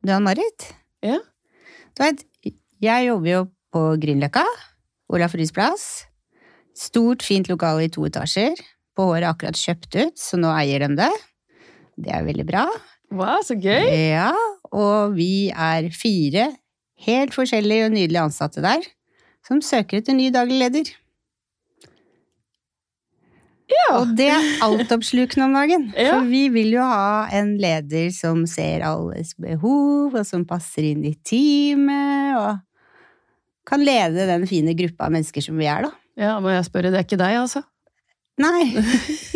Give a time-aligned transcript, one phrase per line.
[0.00, 0.64] Du Ann-Marit?
[1.04, 1.18] Ja.
[1.92, 2.22] Du vet,
[2.80, 3.40] jeg jobber jo
[3.74, 4.46] på Grünerløkka.
[5.12, 5.82] Olaf Ryes plass.
[6.72, 8.56] Stort, fint lokale i to etasjer.
[8.96, 11.10] På håret akkurat kjøpt ut, så nå eier de det.
[12.00, 12.64] Det er veldig bra.
[13.12, 13.90] Wow, så gøy!
[14.14, 14.32] Ja,
[14.72, 16.48] og vi er fire
[17.04, 18.84] helt forskjellige og nydelige ansatte der,
[19.44, 20.94] som søker etter ny daglig leder.
[23.70, 23.86] Ja.
[24.00, 25.86] Og det er altoppslukende om dagen.
[25.94, 26.16] Ja.
[26.16, 31.04] For vi vil jo ha en leder som ser alles behov, og som passer inn
[31.06, 35.92] i teamet, og kan lede den fine gruppa av mennesker som vi er, da.
[36.18, 37.62] ja, må jeg spørre, det er ikke deg, altså?
[38.40, 38.70] Nei,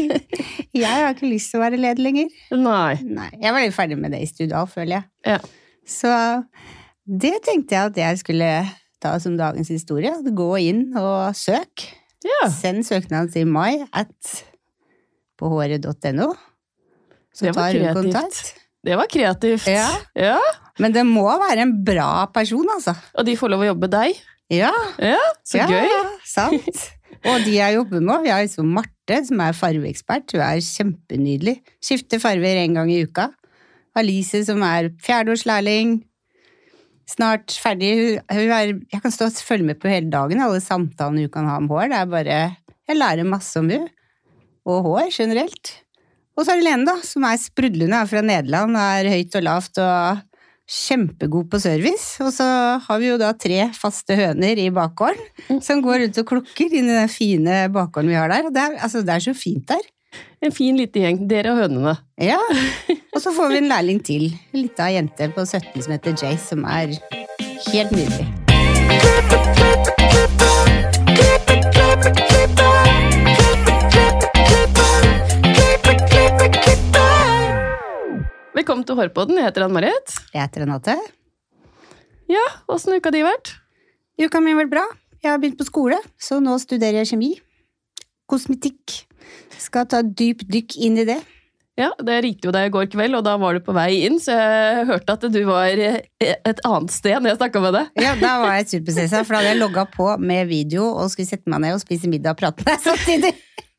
[0.84, 2.30] jeg har ikke lyst til å være leder lenger.
[2.56, 2.94] Nei.
[3.04, 5.34] Nei, jeg var litt ferdig med det i Studal, føler jeg.
[5.34, 5.40] Ja.
[5.84, 6.14] Så
[7.04, 8.48] det tenkte jeg at jeg skulle
[9.04, 10.14] ta som dagens historie.
[10.24, 11.84] Gå inn og søk.
[12.24, 12.48] Ja.
[12.52, 14.14] Send søknad til mai at
[15.40, 16.28] påhåret.no.
[17.34, 18.54] Så tar hun kontakt.
[18.84, 19.66] Det var kreativt.
[19.70, 19.88] Ja.
[20.16, 20.38] ja.
[20.78, 22.94] Men det må være en bra person, altså.
[23.16, 24.18] Og de får lov å jobbe deg.
[24.52, 25.94] Ja, Ja, så ja gøy.
[26.28, 26.82] sant.
[27.24, 30.34] Og de jeg jobber med, vi har liksom Marte, som er farveekspert.
[30.36, 31.54] Hun er kjempenydelig.
[31.80, 33.30] Skifter farver en gang i uka.
[33.96, 36.02] Alice, som er fjerdeårslærling.
[37.08, 38.18] Snart ferdig.
[38.32, 41.58] Er, jeg kan stå og følge med på hele dagen, alle samtalene hun kan ha
[41.60, 41.88] om hår.
[41.92, 42.38] Det er bare
[42.84, 43.88] Jeg lærer masse om hun.
[44.64, 45.74] Og hår generelt.
[46.34, 49.44] Og så er det Lene, da, som er sprudlende, er fra Nederland, er høyt og
[49.44, 50.22] lavt og
[50.64, 52.16] kjempegod på service.
[52.24, 52.46] Og så
[52.86, 56.88] har vi jo da tre faste høner i bakgården som går rundt og klukker inn
[56.88, 58.48] i den fine bakgården vi har der.
[58.48, 59.84] Og det er, altså, det er så fint der.
[60.44, 61.18] En fin liten gjeng.
[61.24, 61.94] Dere og hønene.
[62.20, 62.36] Ja.
[63.16, 64.26] Og så får vi en lærling til.
[64.52, 66.92] En lita jente på 17 som heter Jace, som er
[67.70, 68.26] helt nydelig.
[78.52, 79.40] Velkommen til Hårpodden.
[79.40, 80.18] Jeg heter Ann-Marit.
[80.34, 80.98] Jeg heter Renate.
[82.28, 83.56] Ja, åssen uka di vært?
[84.20, 84.84] Uka mi har vært bra.
[85.24, 87.32] Jeg har begynt på skole, så nå studerer jeg kjemi.
[88.28, 89.06] Kosmetikk.
[89.60, 91.20] Skal ta dyp dykk inn i det.
[91.74, 94.20] Ja, det ringte jo deg i går kveld, og da var du på vei inn,
[94.22, 97.88] så jeg hørte at du var eh, et annet sted når jeg snakka med deg.
[98.04, 101.26] Ja, Da var jeg superstressa, for da hadde jeg logga på med video og skulle
[101.26, 103.32] sette meg ned og spise middag og prate med deg samtidig.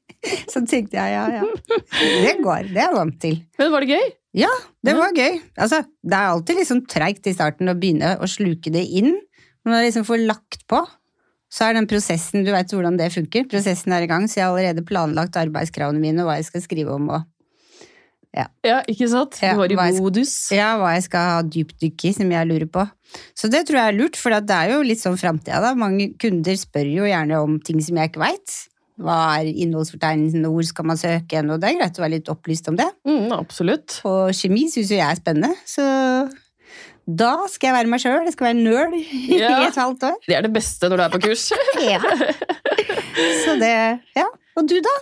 [0.52, 1.46] Så tenkte jeg ja, ja.
[2.26, 2.68] Det går.
[2.74, 3.40] Det er jeg vant til.
[3.62, 4.12] Men var det gøy?
[4.36, 4.52] Ja,
[4.84, 5.38] det var gøy.
[5.56, 9.14] Altså, det er alltid liksom treigt i starten å begynne å sluke det inn.
[9.64, 10.82] Men når man liksom får lagt på,
[11.52, 13.46] så er den prosessen Du vet hvordan det funker.
[13.52, 16.62] Prosessen er i gang, så jeg har allerede planlagt arbeidskravene mine og hva jeg skal
[16.66, 17.10] skrive om.
[17.16, 17.24] og
[18.36, 19.38] Ja, ikke sant?
[19.42, 20.34] Ja, Du var i modus.
[20.52, 22.84] ja, hva jeg skal ha dypdykk i, som jeg lurer på.
[23.38, 25.74] Så det tror jeg er lurt, for det er jo litt sånn framtida, da.
[25.74, 28.56] Mange kunder spør jo gjerne om ting som jeg ikke veit.
[29.00, 32.30] Hva er innholdsfortegnelsen, hvor skal man søke hen, og det er greit å være litt
[32.32, 32.90] opplyst om det.
[33.08, 34.02] Mm, absolutt.
[34.08, 35.84] Og kjemi syns jo jeg er spennende, så
[37.06, 38.22] da skal jeg være meg sjøl.
[38.26, 38.96] Jeg skal være nerd
[39.38, 40.22] i et halvt år.
[40.26, 41.50] Det er det beste når du er på kurs.
[41.86, 42.00] Ja.
[43.46, 43.76] Så det
[44.18, 44.26] Ja.
[44.56, 44.94] Og du, da?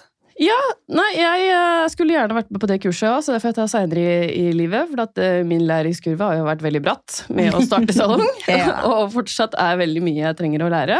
[0.41, 0.57] Ja,
[0.89, 3.57] nei, jeg eh, skulle gjerne vært med på det kurset òg, så det får jeg
[3.59, 4.89] ta seinere i, i livet.
[4.89, 8.25] For at uh, min læringskurve har jo vært veldig bratt med å starte salong.
[8.49, 8.81] Ja.
[8.89, 10.99] og fortsatt er veldig mye jeg trenger å lære.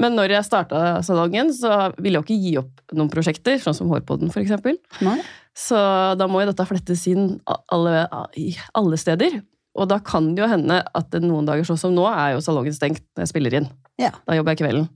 [0.00, 3.90] Men når jeg starta salongen, så ville jeg ikke gi opp noen prosjekter, sånn som
[3.90, 4.54] Hårpodden f.eks.
[5.58, 5.80] Så
[6.16, 7.34] da må jo dette flettes inn
[7.74, 8.04] alle,
[8.78, 9.40] alle steder.
[9.78, 12.74] Og da kan det jo hende at noen dager sånn som nå, er jo salongen
[12.74, 13.68] stengt når jeg spiller inn.
[14.00, 14.12] Ja.
[14.26, 14.88] Da jobber jeg kvelden.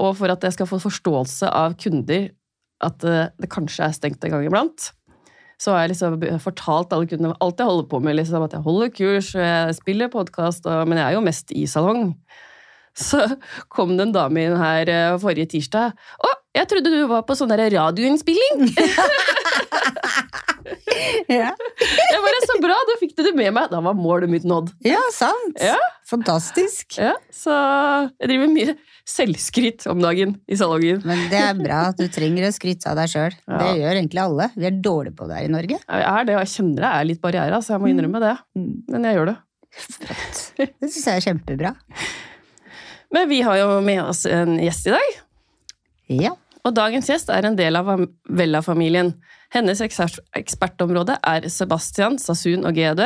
[0.00, 2.30] Og for at jeg skal få forståelse av kunder
[2.86, 4.92] at eh, det kanskje er stengt en gang iblant,
[5.60, 8.16] så har jeg liksom fortalt alle kundene alt jeg holder på med.
[8.16, 12.14] Liksom, at jeg holder kurs, jeg spiller podkast, men jeg er jo mest i salong.
[13.00, 13.20] Så
[13.70, 15.92] kom det en dame inn her eh, forrige tirsdag.
[15.94, 18.72] 'Å, jeg trodde du var på sånn radioinnspilling!'
[21.30, 21.50] Ja.
[22.12, 23.68] Jeg bare, Så bra, da fikk du det med meg.
[23.72, 24.72] Da var målet mitt nådd.
[24.86, 25.58] ja, sant.
[25.62, 25.76] Ja.
[26.10, 26.96] Fantastisk.
[26.98, 27.54] Ja, så
[28.18, 28.72] jeg driver mye
[29.06, 31.04] selvskryt om dagen i salongen.
[31.06, 33.36] Men det er bra at du trenger å skryte av deg sjøl.
[33.46, 33.60] Ja.
[33.60, 34.48] Det gjør egentlig alle.
[34.56, 35.78] Vi er dårlige på det her i Norge.
[35.78, 38.34] Jeg er det, og jeg kjenner det er litt barriere, så jeg må innrømme det.
[38.90, 39.36] Men jeg gjør det.
[39.86, 40.42] Flott.
[40.58, 41.74] Det syns jeg er kjempebra.
[43.14, 45.18] Men vi har jo med oss en gjest i dag.
[46.10, 46.34] Ja.
[46.66, 47.88] Og dagens gjest er en del av
[48.28, 49.14] Vella-familien.
[49.50, 53.02] Hennes ekspertområde er Sebastian, Sasun og GD.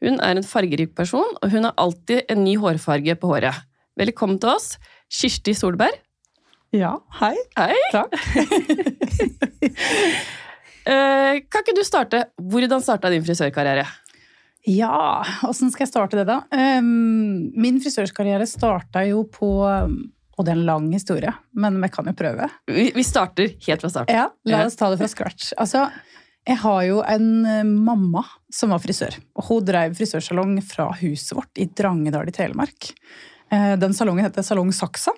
[0.00, 3.58] Hun er en fargerik person, og hun har alltid en ny hårfarge på håret.
[4.00, 4.78] Velkommen til oss,
[5.12, 5.98] Kirsti Solberg.
[6.74, 7.36] Ja, hei.
[7.58, 7.76] Hei!
[7.92, 8.16] Takk.
[10.84, 12.18] Eh, kan ikke du starte?
[12.36, 13.86] Hvordan starta din frisørkarriere?
[14.68, 16.42] Ja, åssen skal jeg starte det, da?
[16.84, 19.48] Min frisørkarriere starta jo på
[20.36, 22.48] Og det er en lang historie, men vi kan jo prøve.
[22.66, 24.16] Vi, vi starter helt fra starten.
[24.16, 25.52] Ja, La oss ta det fra scratch.
[25.62, 25.84] Altså,
[26.44, 29.14] Jeg har jo en eh, mamma som var frisør.
[29.38, 32.90] og Hun drev frisørsalong fra huset vårt i Drangedal i Telemark.
[33.50, 35.14] Eh, Den salongen heter Salong Saksa.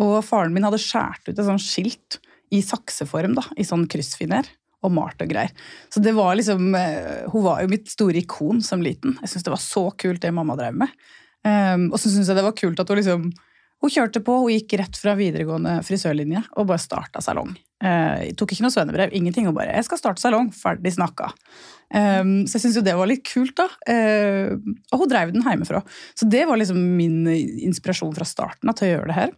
[0.00, 2.18] Og faren min hadde skåret ut et sånt skilt
[2.52, 4.48] i sakseform, da, i sånn kryssfiner.
[4.84, 5.52] Og malt og greier.
[5.90, 9.18] Så det var liksom, eh, Hun var jo mitt store ikon som liten.
[9.20, 10.88] Jeg syntes det var så kult det mamma drev med.
[11.46, 13.28] Og så syns jeg det var kult at hun liksom
[13.82, 17.52] hun kjørte på, hun gikk rett fra videregående frisørlinje og bare starta salong.
[17.84, 19.46] Eh, tok ikke noe svennebrev, ingenting.
[19.46, 21.32] Hun bare 'jeg skal starte salong', ferdig snakka.
[21.94, 23.68] Um, så jeg syns jo det var litt kult, da.
[23.86, 24.58] Uh,
[24.90, 25.84] og hun drev den hjemmefra.
[26.16, 29.30] Så det var liksom min inspirasjon fra starten da, til å gjøre det her.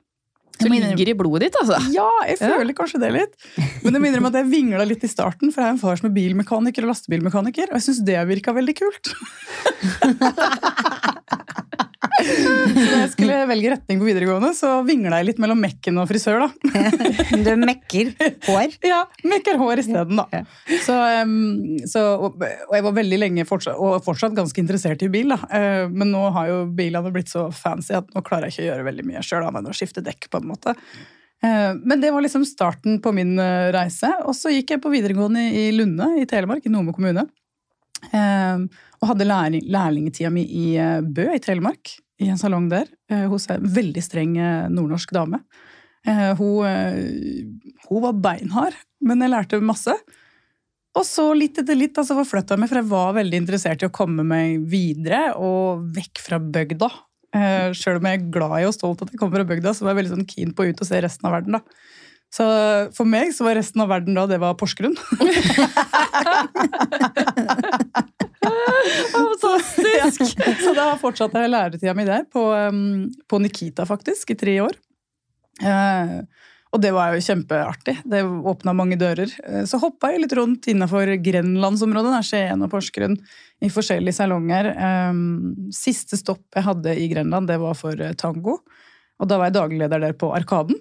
[0.67, 1.77] Må ligger i blodet ditt, altså.
[1.95, 3.37] Ja, jeg føler kanskje det litt.
[3.85, 6.01] Men jeg minner om at jeg vingla litt i starten, for jeg er en far
[6.01, 9.13] som er bilmekaniker og lastebilmekaniker, og jeg syns det virka veldig kult.
[12.19, 16.45] Da jeg skulle velge retning på videregående, så vingla jeg litt mellom mekken og frisør,
[16.45, 16.49] da.
[17.47, 18.11] Du mekker
[18.49, 18.75] hår.
[18.87, 20.43] Ja, mekker hår isteden, da.
[20.85, 20.97] Så,
[21.91, 25.39] så, og, jeg var veldig lenge fortsatt, og fortsatt ganske interessert i bil, da.
[25.55, 28.69] Eh, Men nå har jo bilene blitt så fancy at nå klarer jeg ikke å
[28.73, 30.75] gjøre veldig mye sjøl, annet enn å skifte dekk, på en måte.
[31.45, 34.11] Eh, Men det var liksom starten på min eh, reise.
[34.27, 37.29] Og så gikk jeg på videregående i Lunde i Telemark, i Nome kommune.
[38.09, 40.67] Og hadde lærlingetida mi i
[41.03, 45.39] Bø i Telemark, i en salong der, eh, hos en veldig streng eh, nordnorsk dame.
[46.07, 47.45] Eh, Hun, eh,
[47.89, 48.75] hun var beinhard,
[49.05, 49.95] men jeg lærte masse.
[50.99, 53.87] Og så litt etter litt altså forflytta jeg meg, for jeg var veldig interessert i
[53.87, 56.89] å komme meg videre og vekk fra bygda.
[57.37, 59.85] Eh, Sjøl om jeg er glad i og stolt at jeg kommer fra bygda, så
[59.85, 61.53] var jeg veldig sånn keen på å ut og se resten av verden.
[61.59, 61.63] da.
[62.35, 62.45] Så
[62.97, 64.97] for meg så var resten av verden da, det var Porsgrunn.
[69.15, 70.39] Fantastisk!
[70.65, 74.77] så da fortsatte jeg læretida mi der, på, um, på Nikita faktisk, i tre år.
[75.59, 76.19] Eh,
[76.69, 77.95] og det var jo kjempeartig.
[78.05, 79.31] Det åpna mange dører.
[79.45, 83.17] Eh, Så hoppa jeg litt rundt innafor grenlandsområdet, Skien og Porsgrunn,
[83.65, 84.71] i forskjellige salonger.
[84.75, 85.23] Eh,
[85.75, 88.59] Siste stopp jeg hadde i Grenland, det var for eh, tango.
[89.19, 90.79] Og da var jeg dagleder der på Arkaden.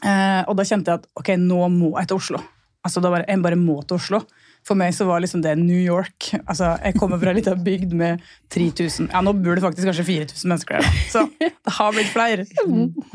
[0.00, 2.38] Og da kjente jeg at ok, nå må jeg til Oslo.
[2.80, 4.22] Altså, da bare, jeg bare må til Oslo.
[4.66, 6.30] For meg så var liksom det New York.
[6.44, 8.20] Altså, Jeg kommer fra ei lita bygd med
[8.52, 12.44] 3000 Ja, nå bor det faktisk kanskje 4000 mennesker der, så det har blitt flere.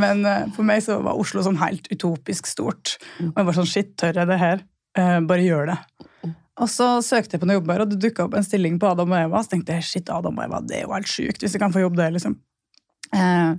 [0.01, 2.97] Men eh, for meg så var Oslo sånn helt utopisk stort.
[3.21, 4.65] Og jeg var sånn shit, tør jeg det her?
[4.97, 5.77] Eh, bare gjør det.
[6.55, 9.11] Og så søkte jeg på noen jobber, og det dukka opp en stilling på Adam
[9.11, 9.41] og Eva.
[9.43, 11.73] Så tenkte jeg shit, Adam og Eva, det er jo helt sjukt hvis jeg kan
[11.75, 12.37] få jobb der, liksom.
[13.13, 13.53] Eh,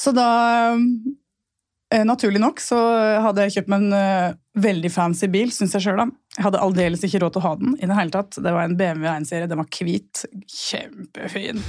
[0.00, 0.28] så da
[1.90, 2.78] Naturlig nok så
[3.24, 6.02] hadde jeg kjøpt meg en eh, veldig fancy bil, syns jeg sjøl.
[6.36, 7.76] Jeg hadde aldeles ikke råd til å ha den.
[7.80, 8.38] i Det hele tatt.
[8.38, 9.50] Det var en BMW 1-serie.
[9.50, 10.24] Den var hvit.
[10.46, 11.62] Kjempefin.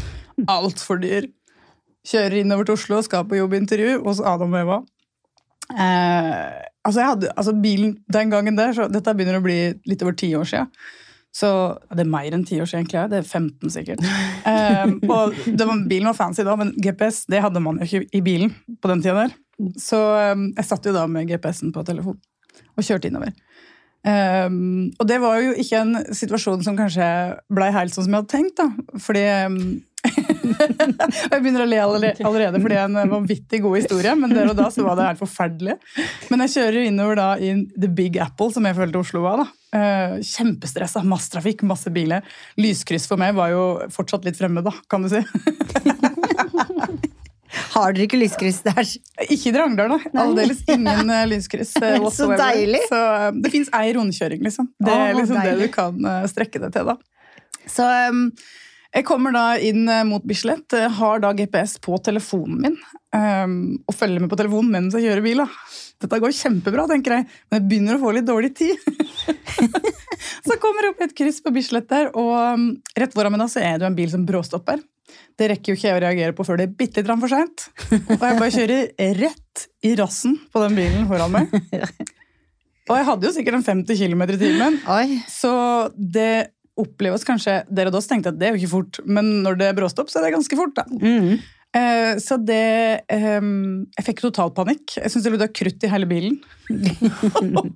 [0.52, 1.30] Altfor dyr.
[2.08, 4.82] Kjører innover til Oslo, skal på jobbintervju hos Adam Eva.
[5.72, 9.60] Eh, altså, hadde, altså bilen den gangen der, så Dette begynner å bli
[9.90, 10.72] litt over ti år siden.
[11.32, 11.50] Så
[11.90, 13.10] Det er mer enn ti år siden, egentlig.
[13.10, 14.10] Det er 15 sikkert.
[14.42, 14.88] Eh,
[15.58, 18.56] det var, Bilen var fancy da, men GPS det hadde man jo ikke i bilen
[18.82, 19.36] på den tida der.
[19.80, 22.22] Så um, jeg satt jo da med GPS-en på telefonen
[22.78, 23.36] og kjørte innover.
[24.02, 27.06] Um, og det var jo ikke en situasjon som kanskje
[27.54, 28.62] blei helt sånn som jeg hadde tenkt.
[28.62, 29.58] da, fordi um,
[31.32, 34.58] Jeg begynner å le allerede, fordi det er en vanvittig god historie, men der og
[34.58, 35.78] da så var det helt forferdelig.
[36.32, 39.44] Men jeg kjører jo innover da i The Big Apple, som jeg følte Oslo var.
[39.44, 39.48] da.
[39.72, 42.26] Uh, Kjempestressa, masse trafikk, masse biler.
[42.60, 45.22] Lyskryss for meg var jo fortsatt litt fremmed, da, kan du si.
[47.52, 48.80] Har dere ikke lyskryss der?
[49.28, 50.24] Ikke i Drangedal, nei.
[50.24, 51.74] Aldeles ingen uh, lyskryss.
[51.82, 52.82] uh, Så deilig.
[52.90, 54.72] Så uh, det fins ei rundkjøring, liksom.
[54.80, 56.98] Det er liksom det du kan strekke deg til, da.
[57.70, 58.26] Så um,
[58.92, 62.80] jeg kommer da inn mot Bislett, har da GPS på telefonen min,
[63.16, 63.54] um,
[63.88, 65.44] og følger med på telefonen mens jeg kjører bil.
[65.46, 65.48] da.
[66.02, 68.80] Dette går kjempebra, tenker jeg, men jeg begynner å få litt dårlig tid.
[70.48, 73.50] så kommer det opp et kryss på Bislett der, og um, rett foran meg da
[73.52, 74.82] så er det jo en bil som bråstopper.
[75.38, 77.68] Det rekker jo ikke jeg å reagere på før det er bitte litt for seint.
[77.92, 81.54] Og jeg bare kjører rett i rassen på den bilen foran meg.
[82.90, 84.82] Og jeg hadde jo sikkert en 50 km i timen,
[85.32, 85.54] så
[85.96, 89.60] det oppleves kanskje Dere og oss tenkte at det er jo ikke fort, men når
[89.60, 90.86] det er bråstopp, så er det ganske fort, da.
[90.90, 91.38] Mm.
[91.72, 94.98] Eh, så det eh, Jeg fikk totalpanikk.
[94.98, 96.42] Jeg syntes det lukta krutt i hele bilen.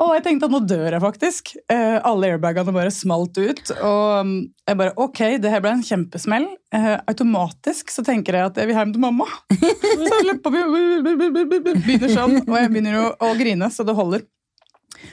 [0.00, 1.52] og jeg tenkte at nå dør jeg faktisk.
[1.72, 3.72] Eh, alle airbagene bare smalt ut.
[3.76, 4.32] Og um,
[4.66, 6.48] jeg bare ok, det her ble en kjempesmell.
[6.74, 9.28] Eh, automatisk så tenker jeg at jeg vil hjem til mamma.
[10.10, 10.64] så løper vi
[11.06, 14.26] begynner sånn, og jeg begynner å, å grine så det holder.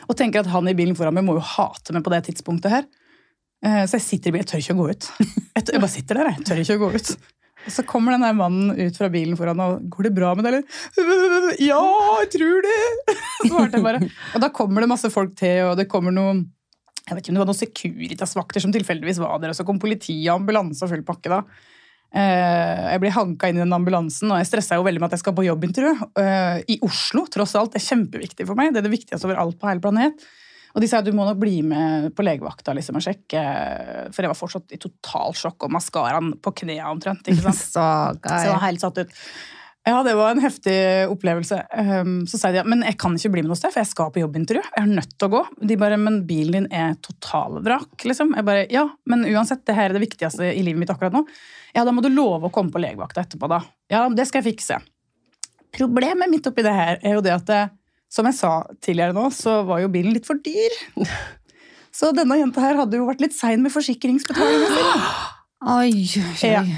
[0.07, 2.77] Og tenker at han i bilen foran meg må jo hate meg på det tidspunktet
[2.79, 2.89] her.
[3.63, 5.11] Eh, Så jeg sitter i bilen, jeg tør ikke å gå ut.
[5.53, 7.15] Jeg, tør, jeg bare sitter der, jeg tør ikke å gå ut.
[7.63, 10.43] Og så kommer den der mannen ut fra bilen foran og 'Går det bra med
[10.45, 11.83] deg, eller?' 'Ja,
[12.23, 13.15] jeg tror det!'
[13.49, 14.01] Svarte jeg bare.
[14.35, 16.49] Og da kommer det masse folk til, og det kommer noen
[17.03, 19.79] jeg vet ikke om det var noen Securitas-vakter som tilfeldigvis var der, og så kom
[19.79, 21.27] politi og ambulanse og full pakke.
[21.27, 21.41] da.
[22.15, 25.17] Eh, Jeg blir hanka inn i den ambulansen, og jeg stressa jo veldig med at
[25.17, 25.93] jeg skal på jobbintervju.
[26.23, 27.73] eh, I Oslo, tross alt.
[27.73, 28.71] Det er kjempeviktig for meg.
[28.71, 30.13] Det er det viktigste over alt på hele planet.
[30.73, 33.41] Og de sa du må nok bli med på legevakta liksom, og sjekke,
[34.13, 37.27] for jeg var fortsatt i totalsjokk, og maskaraen på knærne omtrent.
[37.29, 37.65] ikke sant?
[37.75, 37.83] Så
[38.17, 38.31] gøy.
[38.31, 39.19] Så jeg var helt satt ut.
[39.83, 40.75] Ja, det var en heftig
[41.11, 41.57] opplevelse.
[41.75, 43.89] Um, så sa de ja, men jeg kan ikke bli med noe sted, for jeg
[43.89, 44.61] skal på jobbintervju.
[44.63, 45.41] Jeg er nødt til å gå.
[45.59, 48.31] De bare, men bilen din er totalvrak, liksom.
[48.39, 51.25] Jeg bare, ja, men uansett, det her er det viktigste i livet mitt akkurat nå.
[51.75, 53.59] Ja, da må du love å komme på legevakta etterpå, da.
[53.91, 54.79] Ja, det skal jeg fikse.
[55.75, 57.61] Problemet mitt oppi det her er jo det at, det,
[58.13, 58.51] som jeg sa
[58.83, 60.75] tidligere nå, så var jo bilen litt for dyr.
[61.93, 65.05] Så denne jenta her hadde jo vært litt sein med forsikringsbetalingen sin.
[65.73, 65.91] Oi,
[66.21, 66.61] oi, Ja.
[66.65, 66.77] oi.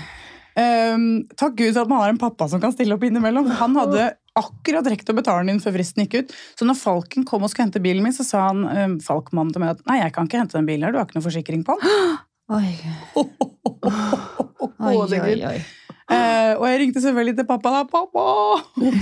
[0.56, 3.50] Ehm, takk Gud for at man har en pappa som kan stille opp innimellom.
[3.60, 4.06] Han hadde
[4.40, 6.36] akkurat rekt å betale den inn før fristen gikk ut.
[6.56, 9.64] Så når Falken kom og skulle hente bilen min, så sa han um, Falkmannen til
[9.64, 11.66] meg at nei, jeg kan ikke hente den bilen her, du har ikke noe forsikring
[11.68, 12.16] på den.
[12.56, 12.72] Oi,
[13.18, 14.40] oi, oh,
[14.70, 15.44] oh, er oi, Gud.
[15.50, 15.60] oi.
[16.06, 17.70] Eh, og jeg ringte selvfølgelig til pappa.
[17.74, 18.26] da, 'Pappa!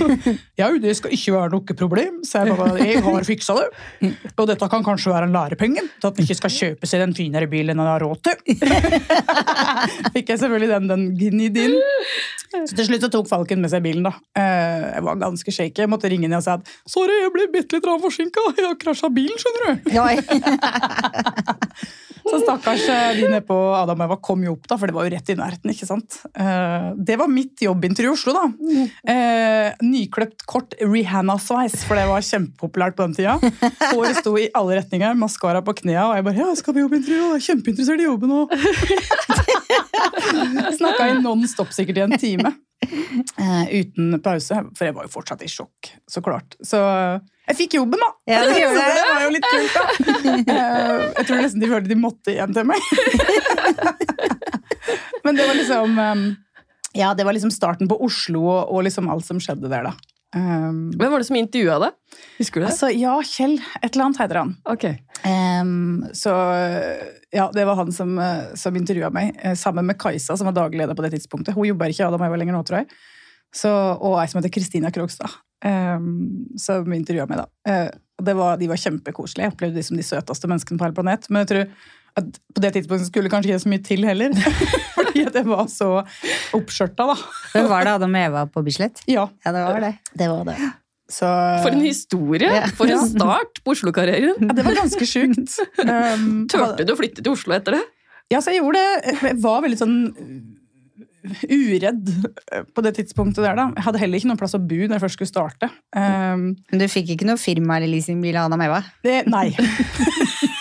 [0.60, 2.56] ja, det skal ikke være noe problem', sa jeg.
[2.56, 3.66] Pappa, jeg har fiksa det.
[4.40, 7.14] Og dette kan kanskje være en lærepenge til at han ikke skal kjøpe seg den
[7.16, 8.36] finere bilen enn han har råd til.
[10.14, 11.76] Fikk jeg selvfølgelig den, den gnidd inn.
[12.54, 14.06] Så til slutt så tok Falken med seg bilen.
[14.06, 14.14] da.
[14.38, 15.84] Eh, jeg var ganske shaky.
[15.84, 18.48] Jeg måtte ringe ned og si at 'sorry, jeg ble bitte litt forsinka.
[18.56, 19.90] Jeg har krasja bilen', skjønner du.
[22.24, 24.96] Så stakkars eh, de nede på Adam og Eva kom jo opp, da, for det
[24.96, 25.72] var jo rett i nærheten.
[25.74, 26.22] ikke sant?
[26.96, 28.44] Det var mitt jobbintervju i Oslo, da.
[29.12, 33.34] Eh, nykløpt kort Rihanna-sveis, for det var kjempepopulært på den tida.
[33.92, 36.80] Håret sto i alle retninger, maskara på knærne, og jeg bare 'ja, jeg skal på
[36.84, 38.44] jobbintervju', og er kjempeinteressert i jobben og
[40.78, 42.52] Snakka i non stop sikkert i en time.
[42.84, 46.56] Eh, uten pause, for jeg var jo fortsatt i sjokk, så klart.
[46.64, 48.10] Så eh, jeg fikk jobben, da!
[48.30, 48.60] Ja, det det.
[48.72, 49.80] det var jo litt kult, da.
[50.54, 52.80] Eh, jeg tror nesten de følte de måtte igjen til meg.
[55.24, 56.16] Men det var liksom eh,
[56.94, 59.94] Ja, det var liksom starten på Oslo og, og liksom alt som skjedde der, da.
[60.34, 61.98] Um, Hvem var det som intervjua deg?
[62.40, 62.70] Husker du det?
[62.72, 63.54] altså, ja, Kjell.
[63.80, 64.54] Et eller annet heter han.
[64.70, 64.86] Ok.
[65.22, 66.34] Um, så
[67.34, 70.54] ja, det var han som, eh, som intervjua meg, eh, sammen med Kajsa, som var
[70.54, 71.54] daglig leder på det tidspunktet.
[71.54, 72.86] Hun jobber ikke i Adam Eva lenger nå, tror jeg.
[73.54, 75.30] Så, og ei som heter Kristina Krogstad,
[75.64, 77.46] um, som intervjua meg, da.
[77.66, 79.46] Uh, det var, de var kjempekoselige.
[79.46, 81.26] Jeg opplevde de som de søteste menneskene på hele planet.
[81.30, 81.64] Men jeg tror
[82.20, 84.34] at på det tidspunktet skulle det kanskje ikke så mye til heller.
[84.96, 85.88] Fordi at jeg var så
[86.54, 87.16] oppskjørta, da.
[87.56, 89.02] Men var det Adam og Eva på Bislett?
[89.10, 89.92] Ja, Ja, det var det.
[90.22, 90.56] det var det.
[91.10, 91.28] Så,
[91.60, 92.48] For en historie!
[92.48, 92.64] Ja.
[92.78, 94.38] For en start på Oslo-karrieren!
[94.48, 95.58] ja, det var ganske sjukt.
[95.84, 97.82] Um, Turte du å flytte til Oslo etter det?
[98.32, 99.16] Ja, så jeg gjorde det.
[99.20, 99.98] Jeg var veldig sånn
[101.48, 102.08] uredd
[102.76, 103.66] på det tidspunktet der, da.
[103.76, 105.68] Jeg hadde heller ikke noen plass å bo når jeg først skulle starte.
[105.96, 108.82] Um, Men du fikk ikke noe firma eller leasingbil av Adam og Eva?
[109.04, 109.46] det, nei.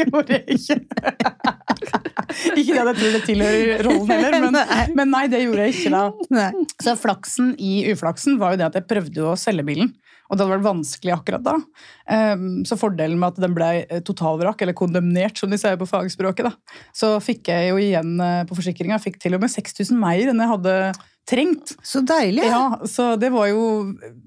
[0.00, 0.78] gjorde jeg ikke.
[2.58, 4.60] ikke det at jeg tror det tilhører rollen heller, men,
[4.98, 6.04] men nei, det gjorde jeg ikke da.
[6.34, 6.50] Nei.
[6.82, 9.92] Så flaksen i uflaksen var jo det at jeg prøvde å selge bilen.
[10.28, 11.54] Og det hadde vært vanskelig akkurat da.
[12.36, 15.88] Um, så fordelen med at den ble eh, totalvrak, eller kondemnert, som de sier på
[15.88, 19.00] fagspråket, da, så fikk jeg jo igjen eh, på forsikringa.
[19.00, 20.74] Fikk til og med 6000 mer enn jeg hadde
[21.28, 21.74] trengt.
[21.84, 22.44] Så deilig.
[22.48, 23.60] Ja, Så det var jo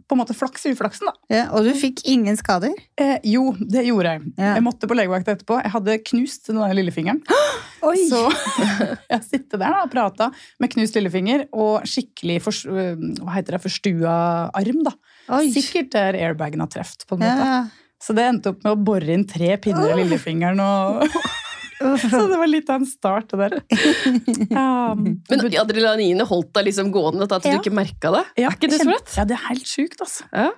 [0.08, 1.14] på en måte flaks i uflaksen, da.
[1.34, 2.76] Ja, og du fikk ingen skader?
[3.00, 4.34] Eh, jo, det gjorde jeg.
[4.38, 4.54] Ja.
[4.58, 5.58] Jeg måtte på legevakta etterpå.
[5.64, 7.22] Jeg hadde knust den lillefingeren.
[7.90, 7.96] Oi!
[8.12, 8.22] Så
[9.16, 10.30] jeg sitter der da, og prata
[10.62, 12.94] med knust lillefinger og skikkelig fors- øh,
[13.24, 14.16] hva heter det, forstua
[14.54, 14.84] arm.
[14.86, 14.94] da.
[15.40, 15.48] Oi.
[15.56, 17.48] Sikkert der airbagen har truffet, på en måte.
[17.54, 17.62] Ja.
[18.02, 20.62] Så det endte opp med å bore inn tre pinner i lillefingeren.
[20.62, 21.06] og...
[22.12, 23.56] Så det var litt av en start, det der.
[24.52, 27.54] Um, Men adrenalinet holdt deg liksom gående til at Ja.
[27.58, 28.24] du ikke merka det?
[28.42, 29.14] ja, er ikke det sprøtt?
[29.18, 30.26] Ja, det er helt sjukt, altså.
[30.34, 30.50] Ja.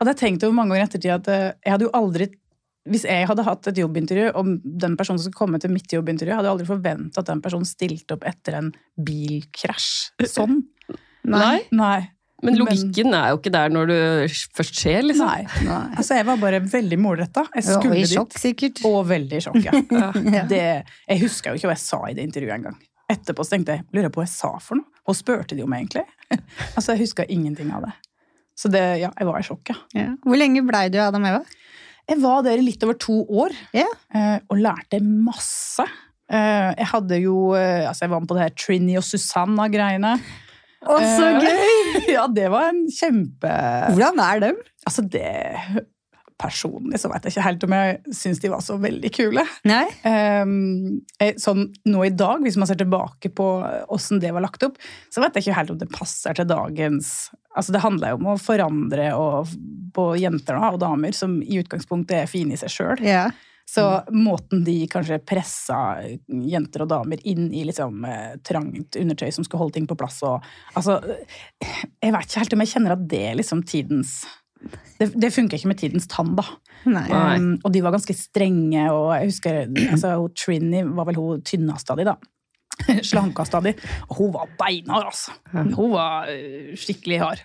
[0.00, 2.30] Hadde jeg tenkt over mange ganger i ettertid at eh, jeg hadde jo aldri
[2.90, 6.32] hvis jeg hadde hatt et jobbintervju, og den personen som skulle komme til mitt jobbintervju,
[6.32, 9.90] hadde jeg aldri forventa at den personen stilte opp etter en bilkrasj.
[10.26, 10.62] Sånn.
[11.28, 11.58] Nei.
[11.76, 12.08] Nei.
[12.42, 13.98] Men logikken er jo ikke der når det
[14.56, 15.26] først skjer, liksom.
[15.28, 15.64] Nei.
[15.66, 15.80] Nei.
[16.00, 17.44] Altså, jeg var bare veldig målretta.
[17.54, 18.12] Jeg Og i i dit.
[18.14, 18.80] sjokk, sikkert.
[18.88, 19.74] Og veldig i sjokk, ja.
[20.36, 20.44] Ja.
[20.48, 20.62] Det,
[21.08, 22.78] jeg huska jo ikke hva jeg sa i det intervjuet engang.
[23.10, 24.86] Etterpå så tenkte jeg lurer jeg på hva jeg sa for noe.
[25.04, 26.04] Hva spurte de om egentlig?
[26.76, 27.94] altså, Jeg huska ingenting av det.
[28.60, 29.78] Så det, ja, jeg var i sjokk, ja.
[29.96, 30.08] Ja.
[30.24, 31.42] Hvor lenge blei du Adam og Eva?
[32.10, 33.86] Jeg var der i litt over to år Ja.
[34.16, 35.84] eh, og lærte masse.
[36.30, 40.16] Eh, Jeg hadde jo eh, Altså, jeg var med på det her Trini og Susanna-greiene.
[40.80, 42.02] Å, så Eh, gøy!
[42.16, 43.50] Ja, det var en kjempe
[43.92, 44.60] Hvordan er dem?
[44.88, 45.28] Altså, det
[46.40, 49.42] personlig så vet jeg ikke helt om jeg syns de var så veldig kule.
[49.68, 49.84] Nei?
[50.08, 51.02] Um,
[51.40, 53.48] sånn nå i dag, hvis man ser tilbake på
[53.92, 54.80] åssen det var lagt opp,
[55.12, 58.26] så vet jeg ikke helt om det passer til dagens Altså Det handler jo om
[58.30, 59.50] å forandre og,
[59.90, 63.02] på jenter og damer som i utgangspunktet er fine i seg sjøl.
[63.02, 63.24] Ja.
[63.70, 65.76] Så måten de kanskje pressa
[66.26, 70.20] jenter og damer inn i liksom eh, trangt undertøy som skulle holde ting på plass
[70.26, 70.42] og
[70.78, 70.96] Altså,
[71.60, 74.20] jeg vet ikke helt om jeg kjenner at det er liksom tidens
[74.98, 76.44] Det, det funker ikke med tidens tann, da.
[76.84, 81.94] Um, og de var ganske strenge, og jeg husker altså, Trini var vel hun tynneste
[81.94, 82.16] av de, da.
[83.10, 83.72] Slankest av de.
[84.10, 85.36] Og hun var beinhard, altså.
[85.54, 87.44] Hun var øh, skikkelig hard.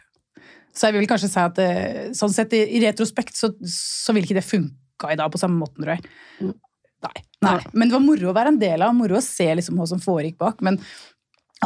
[0.75, 1.61] Så jeg vil kanskje si at
[2.19, 4.47] sånn sett i, retrospekt så, så vil ikke det
[4.95, 6.03] funka i dag på samme måten, tror jeg.
[7.05, 7.23] Nei.
[7.41, 7.59] Nei.
[7.73, 9.99] Men det var moro å være en del av, moro å se liksom hva som
[10.01, 10.61] foregikk bak.
[10.61, 10.79] Men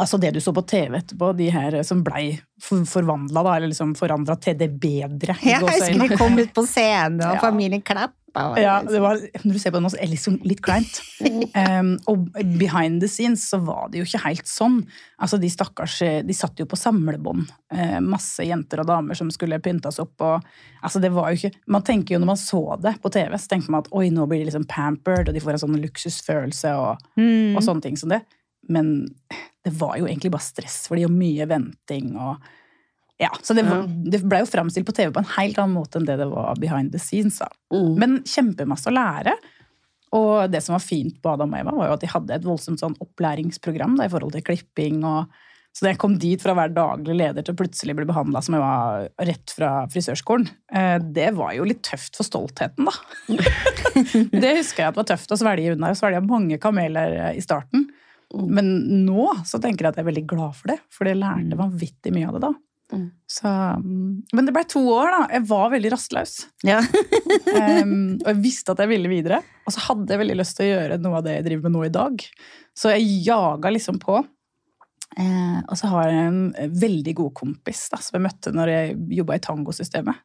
[0.00, 3.72] altså det du så på TV etterpå, de her som blei for, forvandla, da, eller
[3.72, 5.36] liksom forandra til det bedre.
[5.42, 8.16] Ja, Jeg husker de kom ut på scenen, og familien klappa.
[8.60, 11.00] Ja, det var, når du ser på det nå, så er det liksom litt kleint.
[11.20, 12.28] Um, og
[12.60, 14.76] behind the scenes så var det jo ikke helt sånn.
[15.18, 15.96] Altså, De stakkars,
[16.28, 17.50] de satt jo på samlebånd.
[17.74, 20.14] Uh, masse jenter og damer som skulle pyntes opp.
[20.20, 20.46] og
[20.82, 23.48] altså det var jo ikke, Man tenker jo når man så det på TV, så
[23.54, 26.76] tenker man at oi, nå blir de liksom pampered, og de får en sånn luksusfølelse
[26.78, 27.56] og, Mm.
[27.56, 28.22] og sånne ting som det.
[28.68, 29.14] Men
[29.64, 32.36] det var jo egentlig bare stress for de, og mye venting og
[33.20, 36.00] ja, Så det, var, det ble jo framstilt på TV på en helt annen måte
[36.00, 37.36] enn det det var behind the scenes.
[37.42, 37.50] da.
[37.74, 37.90] Mm.
[38.00, 39.34] Men kjempemasse å lære.
[40.16, 42.48] Og det som var fint på Adam og Eva, var jo at de hadde et
[42.48, 45.04] voldsomt sånn opplæringsprogram da, i forhold til klipping.
[45.04, 45.28] og
[45.70, 48.40] så da jeg kom dit fra å være daglig leder til å plutselig bli behandla
[48.42, 53.36] som jeg var rett fra frisørskolen, eh, det var jo litt tøft for stoltheten, da.
[54.42, 55.92] det husker jeg at var tøft å svelge unna.
[55.92, 57.86] Jeg svelga mange kameler eh, i starten.
[58.30, 58.72] Men
[59.06, 62.14] nå så tenker jeg at jeg er veldig glad for det, for jeg lærte vanvittig
[62.14, 62.52] mye av det da.
[62.90, 63.06] Mm.
[63.30, 65.20] Så, mm, men det ble to år, da.
[65.36, 66.34] Jeg var veldig rastløs.
[66.66, 66.80] Ja.
[67.82, 67.94] um,
[68.24, 69.40] og jeg visste at jeg ville videre.
[69.66, 71.76] Og så hadde jeg veldig lyst til å gjøre noe av det jeg driver med
[71.76, 72.26] nå i dag.
[72.76, 74.18] Så jeg jaga liksom på.
[75.18, 76.42] Eh, og så har jeg en
[76.80, 80.20] veldig god kompis da, som jeg møtte når jeg jobba i tangosystemet.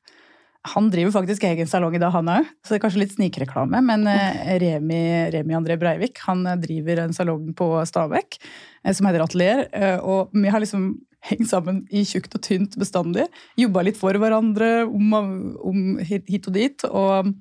[0.76, 3.82] Han driver faktisk egen salong i dag, han òg, så det er kanskje litt snikreklame.
[3.86, 5.02] Men eh, Remi,
[5.34, 9.66] Remi André Breivik han eh, driver en salong på Stabekk eh, som heter Atelier.
[9.74, 10.88] eh, Og vi har liksom
[11.30, 13.28] hengt sammen i tjukt og tynt bestandig.
[13.60, 16.86] Jobba litt for hverandre om, om hit og dit.
[16.90, 17.32] Og,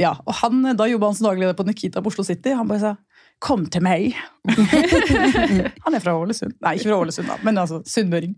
[0.00, 2.54] ja, og han, da jobba han som daglig leder på Nikita på Oslo City.
[2.56, 2.94] Han bare sa
[3.42, 4.14] 'kom til meg'.
[5.84, 6.54] han er fra Ålesund.
[6.62, 8.36] Nei, ikke fra Ålesund, da, men altså sunnmøring.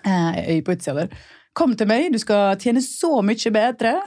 [0.00, 1.08] Eh, øy på utsida der.
[1.56, 3.96] Kom til meg, du skal tjene så mye bedre.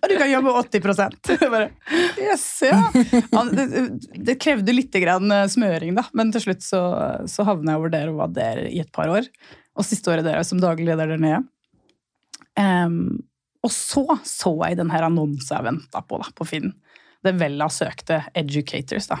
[0.00, 1.68] og du kan jobbe 80 Jeg bare,
[2.18, 2.80] Yes, ja.
[3.54, 3.66] Det,
[4.26, 6.82] det krevde litt grann eh, smøring, da, men til slutt så,
[7.30, 9.28] så havna jeg over der og var der i et par år.
[9.78, 11.44] Og siste året der som daglig leder der nede.
[12.58, 13.22] Um,
[13.64, 16.74] og så så jeg den her venta på da, på Finn.
[17.24, 19.08] Det Vella søkte educators.
[19.08, 19.18] da.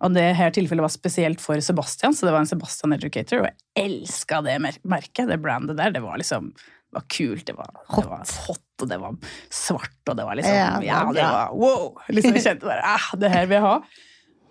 [0.00, 3.48] Og det her tilfellet var spesielt for Sebastian, så det var en Sebastian Educator, og
[3.50, 5.94] jeg elska det merket, det brandet der.
[5.94, 6.52] Det var liksom
[6.90, 9.18] det var kult, det var det var hot, og det var
[9.54, 11.92] svart, og det var liksom Ja, Ja, det var wow!
[12.10, 13.76] Liksom, jeg kjente bare ah, det her vil jeg ha.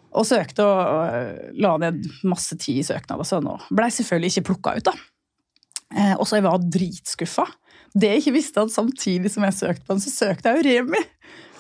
[0.10, 4.32] Og søkte og og, la ned masse tid i søknad og sånn, og blei selvfølgelig
[4.32, 4.96] ikke plukka ut, da.
[5.90, 7.46] Eh, og så jeg var dritskuffa.
[7.98, 10.68] Det jeg ikke visste, at samtidig som jeg søkte på den, så søkte jeg jo
[10.70, 11.04] Remi.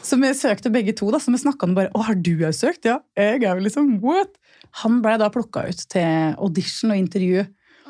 [0.05, 2.55] Som vi søkte begge to, da, så vi snakka om bare 'Å, har du òg
[2.55, 4.38] søkt?' Ja, jeg er jo liksom what?
[4.83, 7.47] Han blei da plukka ut til audition og intervju.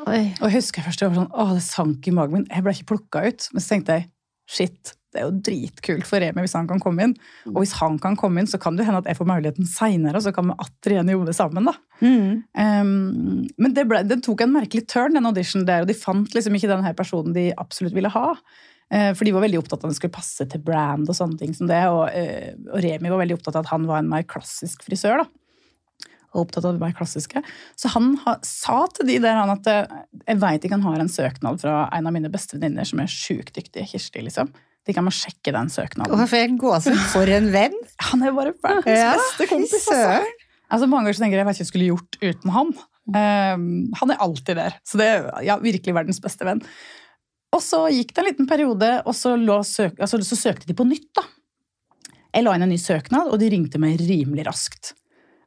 [0.08, 0.22] Oi.
[0.40, 2.48] Og jeg husker først jeg var sånn, å, det sank i magen min.
[2.50, 3.50] Jeg ble ikke plukka ut.
[3.54, 4.10] Men så tenkte jeg
[4.50, 7.16] shit, det er jo dritkult for Remi hvis han kan komme inn.
[7.50, 10.20] Og hvis han kan komme inn, så kan det hende at jeg får muligheten seinere,
[10.20, 11.70] og så kan vi atter igjen jobbe sammen.
[11.70, 11.74] da.
[12.00, 12.44] Mm.
[12.54, 16.38] Um, men det, ble, den tok en merkelig turn, den auditionen der, og de fant
[16.38, 18.28] liksom ikke den her personen de absolutt ville ha.
[18.90, 21.38] Eh, for de var veldig opptatt av at den skulle passe til brand og sånne
[21.38, 21.82] ting som det.
[21.94, 25.24] Og, eh, og Remi var veldig opptatt av at han var en mer klassisk frisør.
[25.24, 25.28] da.
[26.34, 27.42] Og opptatt av det mer klassiske.
[27.78, 31.04] Så han ha, sa til de der han at eh, jeg veit ikke han har
[31.04, 34.52] en søknad fra en av mine beste venninner som er sjukt dyktig, Kirsti, liksom.
[34.88, 36.18] De kan må sjekke den søknaden.
[36.18, 37.76] Hvorfor jeg gåsehud for en venn?
[38.10, 39.86] Han er bare verdens Ja, beste kompis.
[39.92, 40.24] Altså.
[40.72, 42.72] altså, mange ganger så tenker jeg jeg vet ikke hva jeg skulle gjort uten han.
[43.10, 44.76] Um, han er alltid der.
[44.86, 46.62] Så det er ja, virkelig verdens beste venn.
[47.56, 50.78] Og så gikk det en liten periode, og så, lå søk, altså, så søkte de
[50.78, 51.10] på nytt.
[51.18, 51.26] da.
[52.30, 54.94] Jeg la inn en ny søknad, og de ringte meg rimelig raskt.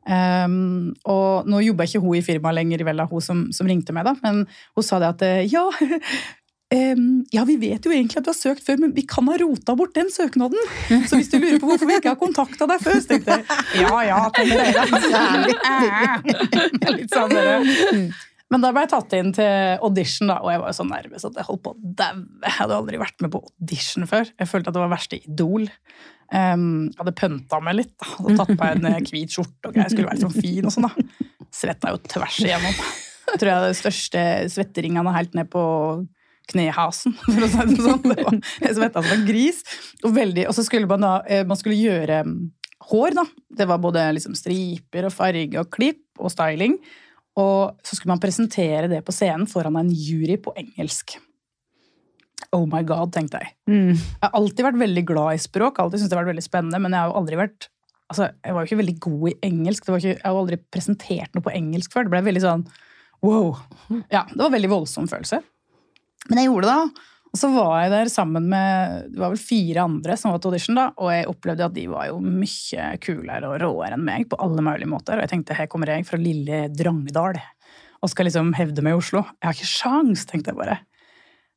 [0.02, 4.08] Um, og nå jobber ikke hun i firmaet lenger, vel, hun som, som ringte meg,
[4.08, 4.42] da, men
[4.74, 5.62] hun sa det at eh, ja,
[6.74, 7.04] um,
[7.36, 9.76] ja, vi vet jo egentlig at du har søkt før, men vi kan ha rota
[9.78, 10.58] bort den søknaden.
[11.06, 13.46] Så hvis du lurer på hvorfor vi ikke har kontakta deg før, så tenkte jeg
[13.84, 14.18] ja ja.
[14.34, 14.84] tenkte jeg da.
[16.98, 17.62] Litt sånn dere.
[18.52, 21.28] Men da ble jeg tatt inn til audition, da, og jeg var jo så nervøs
[21.28, 22.24] at jeg holdt på å daue.
[22.44, 24.28] Jeg hadde aldri vært med på audition før.
[24.28, 25.68] Jeg følte at det var verste idol.
[26.32, 27.94] Um, jeg hadde pønta meg litt.
[27.96, 29.92] da, hadde tatt på en eh, hvit skjorte og greier.
[29.92, 30.68] skulle være sånn fin.
[30.68, 30.92] og sånn da.
[31.52, 32.82] Svetta jo tvers igjennom.
[33.32, 35.62] Jeg tror jeg hadde de største svetteringene helt ned på
[36.52, 37.14] knehasen.
[37.24, 38.02] for å si det sånn.
[38.04, 39.62] Det var, jeg svetta som en gris.
[40.02, 42.36] Og, veldig, og så skulle man da eh, man skulle gjøre mm,
[42.90, 43.26] hår, da.
[43.60, 46.76] Det var både liksom striper og farge og klipp og styling.
[47.40, 51.16] Og så skulle man presentere det på scenen foran en jury på engelsk.
[52.52, 53.54] Oh my god, tenkte jeg.
[53.70, 53.94] Mm.
[53.96, 56.80] Jeg har alltid vært veldig glad i språk, alltid syntes det har vært veldig spennende,
[56.82, 57.68] men jeg har jo aldri vært
[58.12, 59.86] altså, jeg var jo ikke veldig god i engelsk.
[59.86, 62.06] Det var ikke, jeg har aldri presentert noe på engelsk før.
[62.06, 62.66] Det ble veldig sånn
[63.24, 63.56] wow.
[64.12, 65.40] Ja, Det var en veldig voldsom følelse.
[66.28, 67.08] Men jeg gjorde det, da.
[67.32, 70.52] Og så var jeg der sammen med det var vel fire andre som var til
[70.52, 74.26] audition, da, og jeg opplevde at de var jo mye kulere og råere enn meg
[74.28, 75.16] på alle mulige måter.
[75.16, 77.40] Og jeg tenkte her kommer jeg fra lille Drangedal
[78.02, 79.22] og skal liksom hevde meg i Oslo.
[79.38, 80.76] Jeg har ikke sjans, tenkte jeg bare.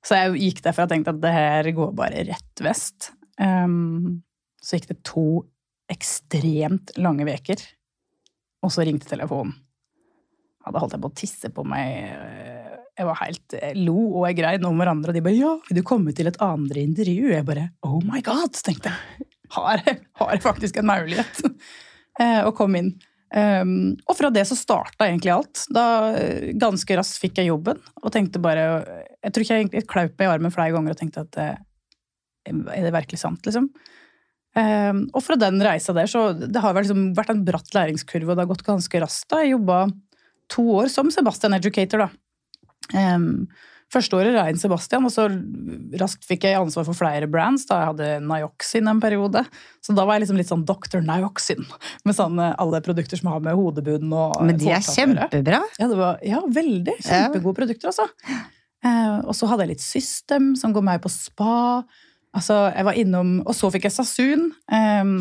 [0.06, 3.10] Så jeg gikk derfra og tenkte at det her går bare rett vest.
[3.42, 4.22] Um,
[4.62, 5.28] så gikk det to
[5.92, 7.60] ekstremt lange veker,
[8.64, 9.58] og så ringte telefonen.
[10.66, 12.10] Ja, da holdt jeg på å tisse på meg.
[12.96, 15.78] Jeg var helt jeg lo, og jeg grein om hverandre, og de bare 'ja, vil
[15.78, 19.28] du komme til et andre intervju?' Jeg bare 'oh my god', tenkte jeg.
[19.52, 19.78] Har,
[20.16, 21.44] har jeg faktisk en mulighet?
[22.16, 22.94] Eh, og kom inn.
[23.36, 25.66] Um, og fra det så starta egentlig alt.
[25.74, 26.16] Da
[26.56, 28.86] Ganske raskt fikk jeg jobben og tenkte bare
[29.20, 31.58] Jeg tror ikke jeg egentlig klaup meg i armen flere ganger og tenkte at eh,
[32.48, 33.68] er det virkelig sant, liksom?
[34.56, 38.38] Um, og fra den reisa der, så det har liksom vært en bratt læringskurve, og
[38.38, 39.28] det har gått ganske raskt.
[39.34, 39.42] da.
[39.44, 39.80] Jeg jobba
[40.52, 42.10] to år som Sebastian Educator, da.
[42.94, 43.48] Um,
[43.94, 45.28] første året rein Sebastian, og så
[46.02, 47.68] raskt fikk jeg ansvar for flere brands.
[47.70, 49.46] da Jeg hadde Nioxin en periode.
[49.86, 51.00] Så da var jeg liksom litt sånn Dr.
[51.06, 51.64] Nioxin.
[52.06, 55.62] Med sånne, alle produkter som har med hodebuden og Men de er kjempebra.
[55.80, 56.98] Ja, det var, ja, veldig.
[57.06, 58.10] Kjempegode produkter, altså.
[58.86, 61.86] Eh, og så hadde jeg litt System, som går meg på spa.
[62.36, 64.50] Altså, jeg var innom, Og så fikk jeg Sasun.
[64.68, 65.14] Um,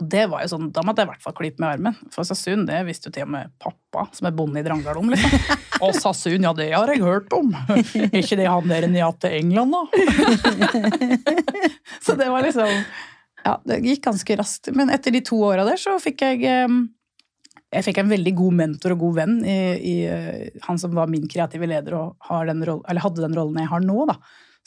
[0.00, 1.98] og det var jo sånn, Da måtte jeg i hvert fall klype med armen.
[2.14, 5.12] For Sasun det visste jo til og med pappa, som er bonde i Drangedal, om.
[5.12, 5.58] liksom.
[5.84, 7.52] Og Sasun, ja, det har jeg hørt om.
[8.08, 9.82] Ikke det han der nede til England, da?
[12.06, 12.70] så det var liksom
[13.42, 14.70] Ja, det gikk ganske raskt.
[14.76, 16.84] Men etter de to åra der så fikk jeg um,
[17.72, 21.08] jeg fikk en veldig god mentor og god venn i, i eh, han som var
[21.08, 24.18] min kreative leder og har den rollen, eller hadde den rollen jeg har nå, da,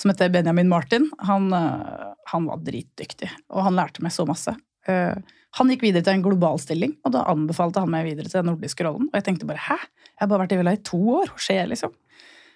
[0.01, 1.10] som heter Benjamin Martin.
[1.27, 4.55] Han, eh, han var dritdyktig, og han lærte meg så masse.
[4.88, 5.15] Eh,
[5.55, 8.49] Han gikk videre til en global stilling, og da anbefalte han meg videre til den
[8.51, 9.05] nordiske rollen.
[9.08, 9.77] Og jeg tenkte bare hæ?
[9.79, 11.93] Jeg har bare vært i Vella i to år, hva skjer, liksom?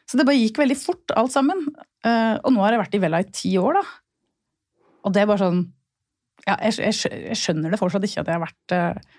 [0.03, 1.61] Så det bare gikk veldig fort, alt sammen.
[2.03, 3.83] Eh, Og nå har jeg vært i Vella i ti år, da.
[5.05, 5.61] Og det er bare sånn
[6.43, 8.75] ja, jeg, jeg, skjønner det fortsatt ikke at jeg har vært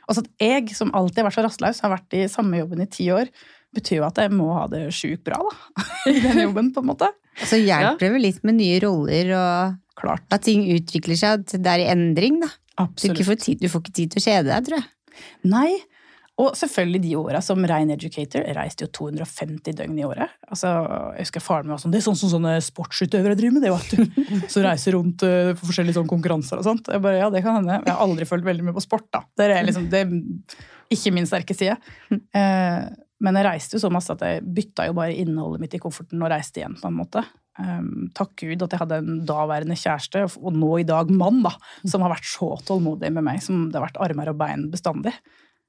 [0.08, 2.88] Altså at jeg, som alltid har vært så rastløs, har vært i samme jobben i
[2.90, 3.32] ti år,
[3.76, 5.84] betyr jo at jeg må ha det sjukt bra, da.
[6.12, 7.10] I den jobben, på en måte.
[7.40, 10.26] Så hjelper det vel litt med nye roller og Klart.
[10.32, 12.50] at ting utvikler seg, at det er i endring, da.
[12.96, 15.24] Du, får tid, du får ikke tid til å kjede deg, tror jeg.
[15.52, 15.70] Nei.
[16.40, 18.44] Og selvfølgelig de åra som rein educator.
[18.46, 20.32] Jeg reiste jo 250 døgn i året.
[20.48, 20.70] Altså,
[21.18, 23.74] jeg husker faren min var sånn Det er sånn som sånne sportsutøvere driver med, det,
[23.74, 24.48] vet du.
[24.52, 26.88] Så reiser rundt på for forskjellige sånne konkurranser og sånt.
[26.88, 27.82] Jeg bare, ja, det kan hende.
[27.84, 29.20] Jeg har aldri følt veldig med på sport, da.
[29.36, 31.76] Det er, liksom, det er ikke min sterke side.
[32.16, 32.80] Eh,
[33.20, 36.22] men jeg reiste jo så masse at jeg bytta jo bare innholdet mitt i kofferten
[36.24, 37.22] og reiste igjen, på en måte.
[37.60, 41.52] Um, takk Gud at jeg hadde en daværende kjæreste, og nå i dag mann, da,
[41.84, 43.42] som har vært så tålmodig med meg.
[43.44, 45.12] Som det har vært armer og bein bestandig.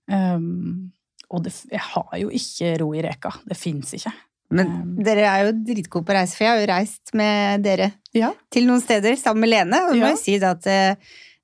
[0.08, 0.92] Um,
[1.32, 3.32] og det, jeg har jo ikke ro i reka.
[3.48, 4.12] Det fins ikke.
[4.52, 4.96] Men Um.
[5.04, 8.34] dere er jo dritgode på å reise, for jeg har jo reist med dere Ja.
[8.52, 9.80] til noen steder sammen med Lene.
[9.90, 10.02] Og Ja.
[10.04, 10.96] må jeg si at eh,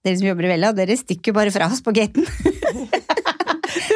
[0.03, 1.79] dere som jobber i Vella, dere stikker bare fra oss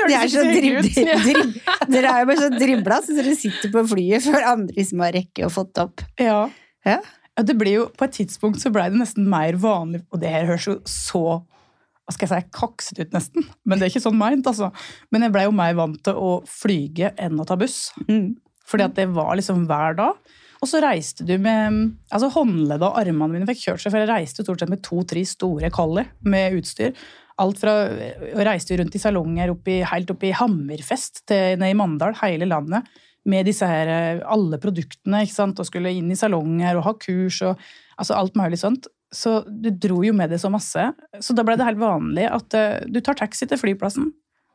[0.02, 0.12] på gaten.
[0.12, 1.56] De er så drib, drib,
[1.94, 5.16] dere er jo bare så dribla, så dere sitter på flyet før andre som har
[5.18, 6.04] rekke og fått opp.
[6.22, 6.44] Ja.
[6.88, 7.00] Ja.
[7.38, 10.34] Ja, det ble jo, På et tidspunkt så blei det nesten mer vanlig Og det
[10.34, 11.22] her høres jo så
[12.02, 13.46] hva skal jeg si, kakset ut, nesten.
[13.64, 14.48] Men det er ikke sånn meint.
[14.50, 14.68] altså.
[15.14, 17.94] Men jeg blei jo mer vant til å flyge enn å ta buss.
[18.10, 18.34] Mm.
[18.68, 20.34] Fordi at det var liksom hver dag.
[20.62, 21.78] Og så reiste du med
[22.14, 24.84] altså Håndleddet og armene mine fikk kjørt seg, for jeg reiste jo stort sett med
[24.86, 26.92] to-tre store collie med utstyr.
[27.42, 27.76] Alt fra,
[28.32, 32.16] og reiste jo rundt i salonger oppi, helt opp i Hammerfest til ned i Mandal,
[32.22, 32.90] hele landet.
[33.30, 36.94] Med disse her, eh, alle produktene, ikke sant, og skulle inn i salonger og ha
[36.98, 37.60] kurs og
[37.98, 38.90] altså alt mulig sånt.
[39.14, 40.88] Så du dro jo med det så masse.
[41.20, 44.12] Så da ble det helt vanlig at eh, du tar taxi til flyplassen.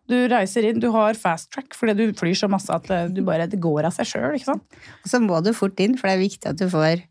[0.07, 3.23] Du reiser inn, du har fast track fordi du flyr så masse at eh, du
[3.27, 4.39] bare, det går av seg sjøl.
[4.39, 7.03] Og så må du fort inn, for det er viktig at du får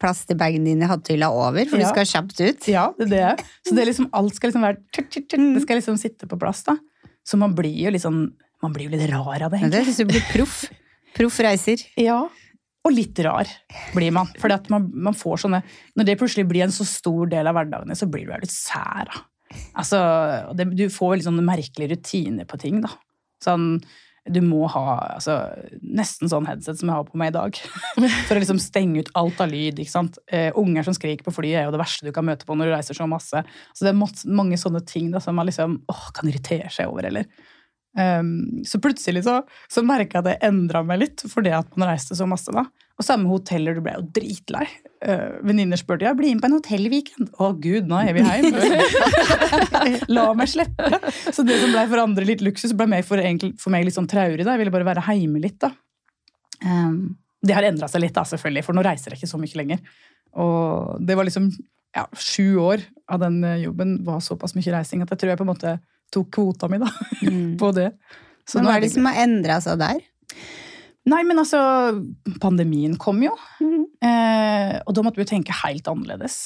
[0.00, 1.84] plass til bagen din i hattehylla over, for Ja.
[1.84, 2.68] du skal kjapt ut.
[2.72, 3.44] Ja, det er det.
[3.68, 5.28] Så det liksom, alt skal liksom være tut.
[5.28, 6.62] Det skal liksom sitte på plass.
[6.64, 6.76] da.
[7.24, 8.32] Så man blir jo litt sånn
[8.62, 9.60] Man blir jo litt rar av det.
[9.62, 9.94] Men det egentlig.
[9.94, 10.56] syns du blir proff.
[11.16, 11.80] Proff reiser.
[11.96, 12.28] Ja.
[12.84, 13.48] Og litt rar
[13.94, 14.26] blir man.
[14.38, 15.62] For man, man får sånne
[15.96, 19.08] Når det plutselig blir en så stor del av hverdagene, så blir du litt sær.
[19.08, 19.22] da.
[19.80, 22.90] Altså, det, du får liksom merkelige rutiner på ting, da.
[23.42, 23.80] Sånn,
[24.28, 24.82] du må ha
[25.16, 25.36] altså,
[25.80, 27.60] nesten sånn headset som jeg har på meg i dag.
[28.28, 29.80] For å liksom stenge ut alt av lyd.
[29.80, 30.20] ikke sant?
[30.32, 32.68] Uh, unger som skriker på flyet, er jo det verste du kan møte på når
[32.68, 33.42] du reiser så masse.
[33.72, 37.08] Så det er mange sånne ting da, som man liksom, åh, kan irritere seg over.
[37.08, 37.26] eller
[37.98, 42.14] Um, så plutselig så, så merka jeg det endra meg litt fordi at man reiste
[42.18, 42.52] så masse.
[42.54, 42.68] da.
[43.00, 44.66] Og samme hoteller, du ble jo dritlei.
[45.00, 47.32] Uh, Venninner spurte ja, bli med på en hotellweekend.
[47.40, 48.84] Å gud, nå er vi hjemme.
[50.14, 51.00] La meg slippe.
[51.32, 53.22] Så det som ble for andre litt luksus, ble mer for,
[53.56, 54.44] for, meg litt sånn traurig.
[54.44, 54.54] da.
[54.54, 55.58] Jeg ville bare være hjemme litt.
[55.64, 55.72] da.
[56.60, 59.62] Um, det har endra seg litt, da, selvfølgelig, for nå reiser jeg ikke så mye
[59.62, 59.80] lenger.
[60.44, 61.48] Og det var liksom
[61.96, 65.48] ja, sju år av den jobben var såpass mye reising at jeg tror jeg på
[65.48, 65.72] en måte
[66.14, 66.90] tok kvota mi, da.
[67.24, 67.56] Mm.
[67.60, 67.90] på det.
[68.48, 70.00] Så men hva er det som har endra seg der?
[71.10, 71.60] Nei, men altså
[72.42, 73.32] Pandemien kom jo.
[73.62, 73.84] Mm.
[74.04, 76.38] Eh, og da måtte vi jo tenke helt annerledes.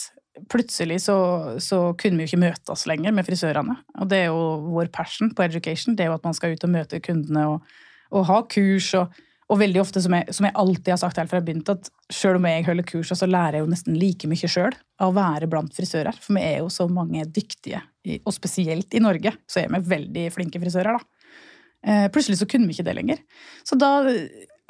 [0.51, 1.17] Plutselig så,
[1.63, 3.77] så, kunne vi jo ikke møte oss lenger med frisørene.
[4.01, 5.97] Og det er jo vår passion på education.
[5.97, 7.77] Det er jo at man skal ut og møte kundene og,
[8.15, 8.93] og ha kurs.
[8.99, 9.15] og
[9.53, 11.91] og veldig ofte, som jeg, som jeg, alltid har sagt helt fra jeg begynte, at
[12.13, 15.17] selv om jeg holder kurs, så lærer jeg jo nesten like mye sjøl av å
[15.19, 16.17] være blant frisører.
[16.17, 17.83] For vi er jo så mange dyktige,
[18.23, 20.97] og spesielt i Norge så er vi veldig flinke frisører.
[20.97, 21.29] da.
[21.85, 23.23] Eh, plutselig så kunne vi ikke det lenger.
[23.67, 24.01] Så da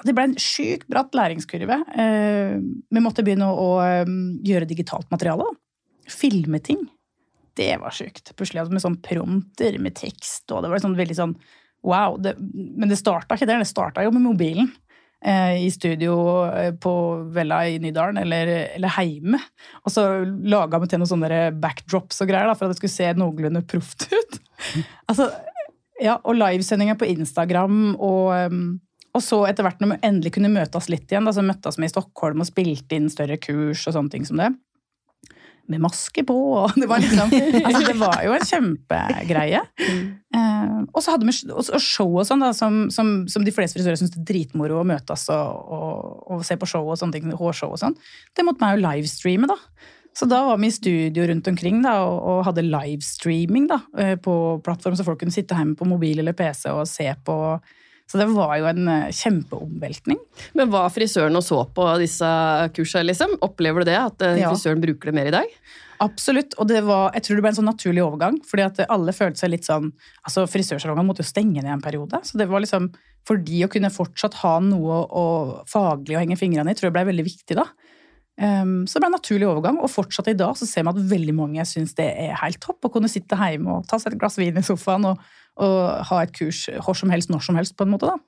[0.03, 1.77] Det ble en sjukt bratt læringskurve.
[1.95, 2.59] Eh,
[2.91, 5.47] vi måtte begynne å, um, gjøre digitalt materiale.
[5.47, 6.11] da.
[6.11, 6.89] Filme ting.
[7.55, 8.35] Det var sjukt.
[8.35, 11.37] Plutselig med sånn prompter med tekst, og det var sånn veldig sånn
[11.85, 12.17] Wow.
[12.23, 14.71] Det, men det starta ikke der, det starta jo med mobilen.
[15.25, 16.15] Eh, I studio
[16.51, 16.93] eh, på
[17.33, 19.41] Vella i Nydalen, eller, eller heime.
[19.85, 22.97] Og så laga vi til noen sånne backdrops og greier da, for at det skulle
[22.97, 24.41] se noenlunde proft ut.
[25.09, 25.31] altså,
[26.03, 28.65] ja, Og livesendinger på Instagram og um,
[29.15, 31.87] og så etter hvert når vi endelig kunne møtes litt igjen, da, så møttes vi
[31.87, 34.49] i Stockholm og spilte inn større kurs og sånne ting som det
[35.71, 39.63] med maske på, og det var liksom altså Det var jo en kjempegreie.
[39.81, 40.05] Mm.
[40.37, 41.35] Eh, og så hadde vi
[41.81, 45.29] show og sånn, da, som, som, som, de fleste frisører syns er dritmoro å møtes
[45.33, 47.97] og, og, og, se på show og sånne ting, hårshow og sånn.
[48.37, 49.59] Det måtte man jo livestreame, da.
[50.15, 54.15] Så da var vi i studio rundt omkring da, og, og hadde livestreaming da, eh,
[54.21, 57.39] på plattform, så folk kunne sitte hjemme på mobil eller PC og se på
[58.11, 60.21] så det var jo en eh, kjempeomveltning.
[60.59, 62.29] Men var frisøren og så på disse
[62.77, 63.39] kursene, liksom?
[63.47, 63.99] Opplever du det?
[64.01, 64.85] At frisøren ja.
[64.89, 65.57] bruker det mer i dag?
[66.03, 68.39] Absolutt, og det var, jeg tror det ble en sånn naturlig overgang.
[68.47, 69.93] fordi at alle følte seg litt sånn
[70.27, 72.21] altså Frisørsalongene måtte jo stenge ned en periode.
[72.27, 72.91] Så det var liksom,
[73.27, 75.27] for de å kunne fortsatt ha noe å,
[75.71, 77.69] faglig å henge fingrene i, tror jeg ble veldig viktig da.
[78.35, 81.11] Um, så det ble en naturlig overgang, og fortsatt i dag så ser vi at
[81.13, 84.19] veldig mange syns det er helt topp å kunne sitte hjemme og ta seg et
[84.19, 85.23] glass vin i sofaen og
[85.63, 88.11] og ha et kurs hvor som helst, når som helst, på en måte.
[88.11, 88.19] da.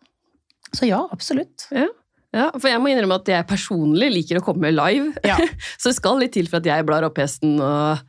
[0.75, 1.69] Så ja, absolutt.
[1.75, 1.89] Ja.
[2.37, 5.15] Ja, for jeg må innrømme at jeg personlig liker å komme live.
[5.25, 5.39] Ja.
[5.81, 8.03] så det skal litt til for at jeg blar opp hesten og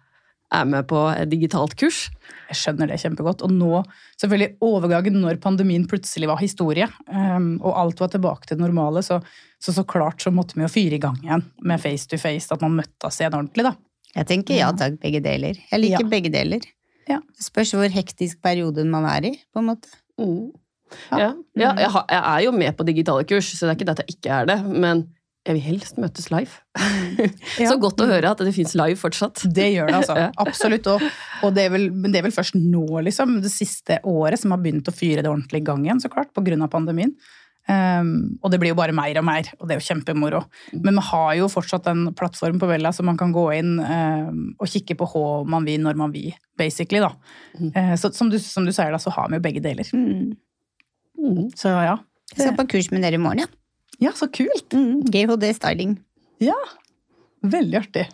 [0.54, 2.06] er med på et digitalt kurs.
[2.48, 3.44] Jeg skjønner det kjempegodt.
[3.44, 3.82] Og nå,
[4.20, 9.04] selvfølgelig overgangen når pandemien plutselig var historie, um, og alt var tilbake til det normale,
[9.04, 9.20] så,
[9.60, 12.48] så, så klart så måtte vi jo fyre i gang igjen med face to face,
[12.54, 13.76] at man møttes igjen ordentlig, da.
[14.18, 15.60] Jeg tenker ja takk, begge deler.
[15.70, 16.10] Jeg liker ja.
[16.10, 16.64] begge deler.
[17.08, 17.20] Ja.
[17.36, 19.92] Det spørs hvor hektisk perioden man er i, på en måte.
[20.20, 20.50] Mm.
[21.12, 23.80] Ja, ja, ja jeg, har, jeg, er jo med på digitale kurs, så det er
[23.80, 24.58] ikke det at jeg ikke er det.
[24.68, 25.08] Men
[25.48, 26.60] jeg vil helst møtes live.
[27.72, 29.46] så godt å høre at det fins live fortsatt.
[29.56, 30.18] Det gjør det, altså.
[30.44, 30.90] Absolutt.
[30.92, 31.06] Og,
[31.48, 34.92] og det, vel, det, er vel, først nå, liksom, det siste året, som har begynt
[34.92, 37.16] å fyre det ordentlig i gang igjen, så klart, av pandemien.
[37.68, 40.40] Um, og det blir jo bare mer og mer, og det er jo kjempemoro.
[40.72, 40.82] Mm.
[40.86, 44.44] Men vi har jo fortsatt en plattform på Vella så man kan gå inn um,
[44.56, 47.04] og kikke på hva man vil når man vil, basically.
[47.04, 47.12] da.
[47.60, 47.74] Mm.
[47.76, 49.92] Uh, så som du, som du, sier, da, så har vi jo begge deler.
[49.92, 50.38] Mm.
[51.20, 51.44] mm.
[51.60, 51.98] Så ja.
[52.34, 53.52] Jeg skal på kurs med dere i morgen, ja.
[54.08, 54.72] Ja, så kult!
[54.76, 55.04] Mm.
[55.12, 55.98] GHD styling.
[56.44, 56.58] Ja.
[57.48, 58.06] Veldig artig.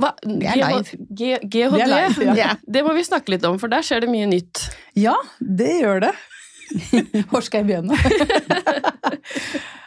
[0.00, 0.12] Hva?
[0.22, 0.98] Det er live.
[1.10, 1.48] GHD?
[1.50, 2.54] Det, er live, ja.
[2.66, 4.68] det må vi snakke litt om, for der skjer det mye nytt.
[4.98, 6.14] Ja, det gjør det.
[7.30, 7.96] Hvor skal jeg begynne?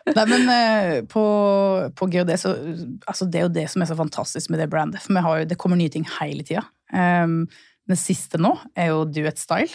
[0.07, 1.23] Nei, men eh, på,
[1.97, 2.53] på GHD så
[3.09, 5.03] altså Det er jo det som er så fantastisk med det brandet.
[5.03, 6.63] For jo, det kommer nye ting hele tida.
[6.93, 7.39] Um, ehm,
[7.87, 9.71] den siste nå er jo Duet Style.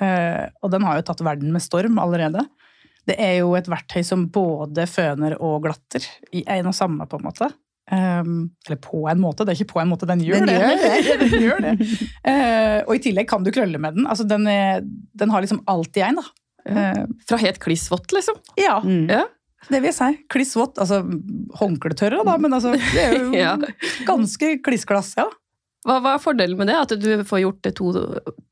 [0.00, 2.44] Uh, og den har jo tatt verden med storm allerede.
[3.08, 7.18] Det er jo et verktøy som både føner og glatter i en og samme, på
[7.18, 7.48] en måte.
[7.92, 10.54] Um, eller på en måte, det er ikke på en måte, den gjør den det.
[10.56, 11.26] Gjør det.
[11.34, 11.72] den gjør det.
[12.24, 14.06] Uh, og i tillegg kan du krølle med den.
[14.08, 14.80] Altså, den, er,
[15.20, 16.22] den har liksom alt i en.
[16.22, 16.24] da.
[16.62, 18.38] Uh, fra helt kliss vått, liksom?
[18.56, 18.78] Ja.
[18.80, 19.10] Mm.
[19.12, 19.26] ja.
[19.68, 20.08] Det vil jeg si.
[20.32, 20.80] Kliss vått.
[20.80, 21.02] Altså
[21.60, 23.54] håndkletørre, da, men altså, det er jo ja.
[24.08, 25.28] ganske klissglass, ja.
[25.82, 26.78] Hva, hva, er fordelen med det?
[26.78, 27.92] At du får gjort to,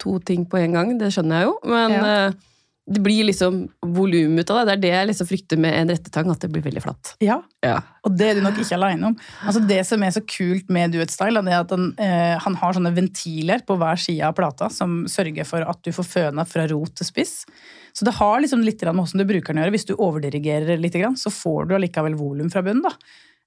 [0.03, 1.57] to ting på en gang, det skjønner jeg jo.
[1.71, 2.15] Men ja.
[2.29, 2.50] uh,
[2.91, 4.65] det blir liksom volum ut av det.
[4.67, 7.15] Det er det jeg liksom frykter med en rettetang, at det blir veldig flatt.
[7.23, 7.83] Ja, Ja.
[8.09, 9.17] Og det er du nok ikke alene om.
[9.45, 12.73] Altså Det som er så kult med Duet Style, er at han, eh, han har
[12.73, 16.67] sånne ventiler på hver side av plata som sørger for at du får føna fra
[16.67, 17.45] rot til spiss.
[17.93, 19.77] Så det har liksom litt med hvordan du bruker den å gjøre.
[19.77, 22.83] Hvis du overdirigerer litt, så får du allikevel volum fra bunnen.
[22.83, 22.97] da.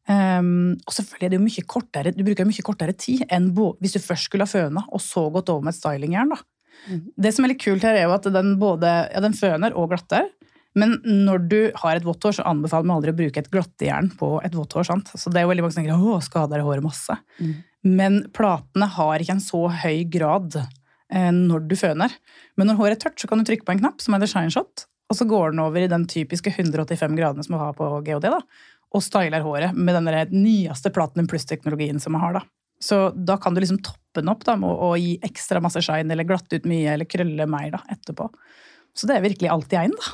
[0.04, 3.94] Um, og selvfølgelig er det jo mye kortere, du bruker mye kortere tid enn hvis
[3.96, 6.34] du først skulle ha føna og så gått over med et stylingjern.
[6.36, 6.42] da.
[6.90, 9.92] Det som er litt kult her, er jo at den både ja, den føner og
[9.94, 10.30] glatter.
[10.78, 14.10] Men når du har et vått hår, så anbefaler man aldri å bruke et glattejern
[14.18, 14.88] på et vått hår.
[14.90, 15.12] sant?
[15.14, 17.18] Så det er jo veldig mange som tenker å, skader det håret masse.
[17.38, 17.54] Mm.
[17.94, 22.16] Men platene har ikke en så høy grad eh, når du føner.
[22.58, 24.54] Men når håret er tørt, så kan du trykke på en knapp som heter Shine
[24.54, 27.90] Shot, og så går den over i den typiske 185 gradene som man har på
[28.08, 28.42] GOD, da,
[28.94, 32.40] og styler håret med den nyeste Platinum pluss-teknologien som man har.
[32.40, 32.44] da.
[32.82, 35.82] Så da kan du liksom toppe den opp da, med å å gi ekstra masse
[35.82, 38.30] shine, eller glatte ut mye, eller krølle mer da, etterpå.
[38.94, 40.12] Så det er virkelig alt i én, da.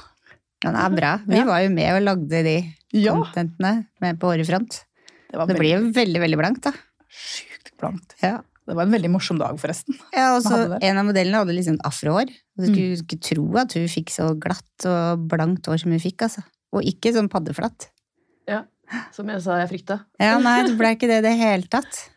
[0.62, 1.13] Den er bra.
[1.25, 1.45] Vi Ja.
[1.45, 4.69] var jo med og lagde de Ja, contentene med på Hårefront.
[5.31, 6.71] det Det veldig, blir jo veldig, veldig blankt, da.
[7.09, 8.15] sjukt blankt.
[8.21, 8.41] Ja.
[8.67, 9.95] Det var en veldig morsom dag, forresten.
[10.13, 10.83] Ja, og så det?
[10.85, 12.27] En av modellene hadde liksom afrohår.
[12.55, 13.01] Du skulle Mm.
[13.07, 16.17] ikke tro at hun fikk så glatt og blankt hår som hun fikk.
[16.21, 16.43] altså.
[16.71, 17.88] Og ikke sånn paddeflatt.
[18.47, 18.63] Ja.
[19.12, 20.01] Som jeg sa jeg frykta.
[20.19, 22.09] Ja, nei, det ble ikke det i det hele tatt.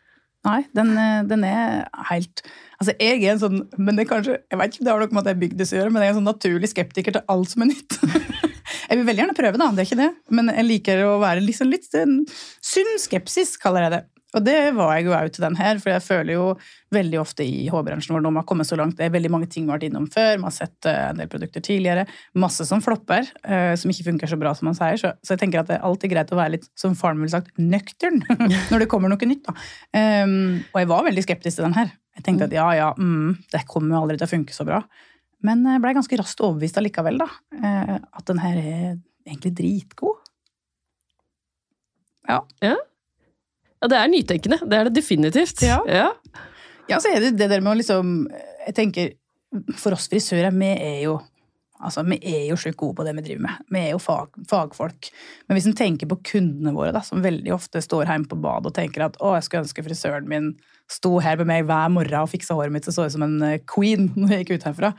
[0.43, 2.43] Nei, den, eh, den er helt
[2.81, 5.15] Altså, jeg er en sånn men det kanskje, Jeg vet ikke om det har noe
[5.15, 7.23] med at jeg er bygdes å gjøre, men jeg er en sånn naturlig skeptiker til
[7.31, 7.99] alt som er nytt.
[8.89, 10.09] jeg vil veldig gjerne prøve, da, det er ikke det.
[10.35, 14.01] Men jeg liker å være liksom litt sunn skepsis, kaller jeg det.
[14.33, 16.45] Og det var jeg jo òg til den her, for jeg føler jo
[16.93, 19.49] veldig ofte i hårbransjen vår når man har kommet så langt, det er veldig mange
[19.51, 22.05] ting vi har vært innom før, man har sett eh, en del produkter tidligere,
[22.41, 25.61] masse som flopper, eh, som ikke funker så bra som man sier, så, jeg tenker
[25.61, 28.21] at det er alltid greit å være litt, som faren ville sagt, nøktern
[28.71, 29.45] når det kommer noe nytt.
[29.45, 29.55] da.
[29.93, 31.93] Um, og jeg var veldig skeptisk til den her.
[32.17, 34.81] Jeg tenkte at ja, ja, mm, det kommer jo aldri til å funke så bra.
[35.43, 37.27] Men jeg ble ganske raskt overbevist allikevel, da,
[37.59, 38.87] eh, at den her er
[39.27, 40.21] egentlig dritgod.
[42.29, 42.39] Ja,
[43.91, 44.59] det er nytenkende.
[44.63, 45.63] Det er det definitivt.
[45.65, 45.81] Ja.
[45.87, 46.09] ja.
[46.89, 48.09] Ja, så er det det der med å liksom
[48.67, 49.13] Jeg tenker,
[49.79, 51.19] for oss frisører, vi er jo
[51.83, 53.63] Altså, Vi er jo sjukt gode på det vi driver med.
[53.73, 55.09] Vi er jo fag, fagfolk.
[55.47, 58.71] Men hvis en tenker på kundene våre, da, som veldig ofte står hjemme på badet
[58.71, 60.53] og tenker at å, jeg skulle ønske frisøren min
[60.87, 63.35] sto her med meg hver morgen og fiksa håret mitt så så ut som en
[63.43, 64.93] eh, queen når jeg gikk ut herfra.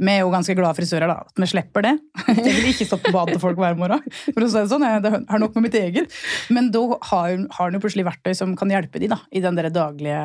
[0.00, 1.26] Vi er jo ganske glade frisører, da.
[1.28, 1.94] At vi slipper det.
[2.30, 4.04] Jeg vil ikke stå på badet til folk hver morgen.
[4.30, 6.20] For å si det sånn, jeg har nok med mitt eget.
[6.52, 9.58] Men da har har en jo plutselig verktøy som kan hjelpe de da, i den
[9.58, 10.22] der daglige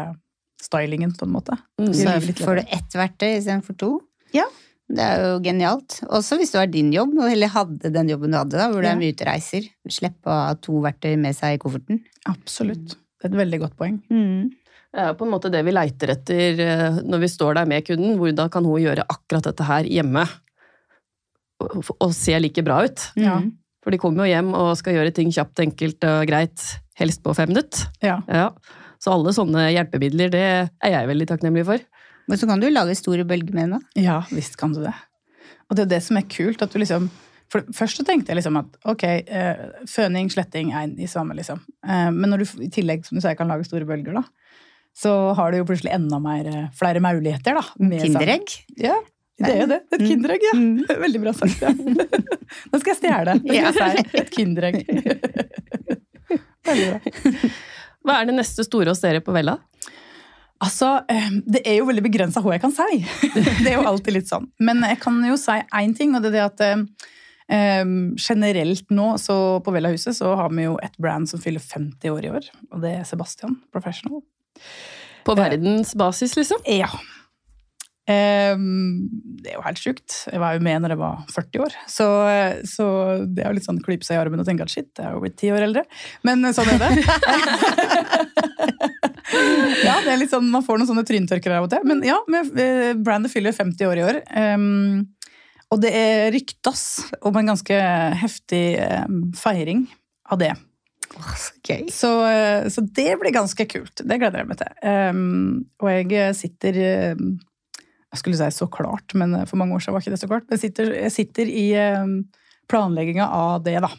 [0.64, 1.58] stylingen, på en måte.
[1.82, 1.92] Mm.
[1.94, 3.92] Så får du ett verktøy istedenfor to.
[4.36, 4.48] Ja.
[4.86, 6.00] Det er jo genialt.
[6.14, 8.92] Også hvis du har din jobb, eller hadde den jobben du hadde, da, hvor det
[8.92, 9.66] er mye utreiser.
[9.92, 12.04] Slippe å ha to verktøy med seg i kofferten.
[12.30, 12.94] Absolutt.
[13.20, 13.98] Det er et veldig godt poeng.
[14.08, 14.64] Det
[14.96, 18.16] er på en måte det vi leiter etter eh, når vi står der med kunden.
[18.20, 20.26] Hvordan kan hun gjøre akkurat dette her hjemme?
[21.64, 23.10] Og, og se like bra ut.
[23.20, 23.40] Ja.
[23.42, 23.54] Mm.
[23.86, 26.64] For de kommer jo hjem og skal gjøre ting kjapt, enkelt og greit.
[26.98, 27.86] Helst på fem minutter.
[28.04, 28.22] Ja.
[28.32, 28.48] Ja.
[29.04, 31.84] Så alle sånne hjelpemidler, det er jeg veldig takknemlig for.
[32.26, 33.82] Men så kan du lage store bølger med henne.
[34.00, 34.96] ja, visst kan du det.
[35.70, 36.62] Og det er det som er kult.
[36.62, 37.10] at du liksom
[37.52, 41.60] for Først så tenkte jeg liksom at ok, eh, føning, sletting er i samme, liksom.
[41.86, 44.24] Eh, men når du i tillegg som du sier, kan lage store bølger, da,
[44.96, 47.58] så har du jo plutselig enda mer, eh, flere muligheter.
[47.60, 47.64] da.
[48.00, 48.54] Kinderegg.
[48.80, 48.96] Ja,
[49.44, 49.82] det er jo det.
[49.92, 50.08] Et Mm.
[50.08, 50.54] kinderegg, ja.
[50.56, 50.86] Mm.
[51.06, 51.62] Veldig bra sagt.
[51.62, 51.70] ja.
[52.72, 53.36] Nå skal jeg stjele.
[54.22, 54.82] Et kinderegg.
[56.66, 57.50] Veldig bra.
[58.06, 59.58] Hva er det neste store hos dere på Vella?
[60.64, 63.02] Altså, eh, Det er jo veldig begrensa hva jeg kan si.
[63.36, 64.48] Det er jo alltid litt sånn.
[64.64, 66.64] Men jeg kan jo si én ting, og det er det at
[67.50, 67.84] eh,
[68.16, 72.10] generelt nå så på Vella huset så har vi jo et brand som fyller 50
[72.14, 74.22] år i år, og det er Sebastian Professional.
[75.26, 76.62] På verdensbasis, liksom?
[76.70, 76.89] Ja.
[78.06, 78.54] Eh,
[79.41, 80.13] det er jo helt sjukt.
[80.30, 81.78] Jeg var jo med når jeg var 40 år.
[81.89, 82.08] Så,
[82.70, 82.86] så
[83.26, 85.15] det er jo litt sånn klype seg i armen og tenke at shit, jeg er
[85.15, 85.86] jo blitt ti år eldre.
[86.28, 86.91] Men sånn er det.
[89.88, 91.89] ja, det er litt sånn, Man får noen sånne tryntørker av og til.
[91.89, 94.22] Men ja, eh, brandet fyller 50 år i år.
[94.30, 95.02] Um,
[95.74, 96.82] og det er ryktes
[97.26, 97.78] om en ganske
[98.22, 98.65] heftig
[99.41, 99.88] feiring
[100.30, 100.54] av det.
[101.15, 101.52] Åh, så.
[101.94, 104.02] Så, eh, det blir ganske kult.
[104.02, 104.72] Det gleder jeg meg til.
[104.86, 106.80] Um, og jeg sitter
[107.15, 107.36] um,
[108.13, 110.48] Jeg skulle si så klart, men for mange år siden var ikke det så klart.
[110.48, 111.68] Men jeg sitter, jeg sitter i
[112.02, 112.18] um,
[112.72, 113.91] planlegginga av det, da.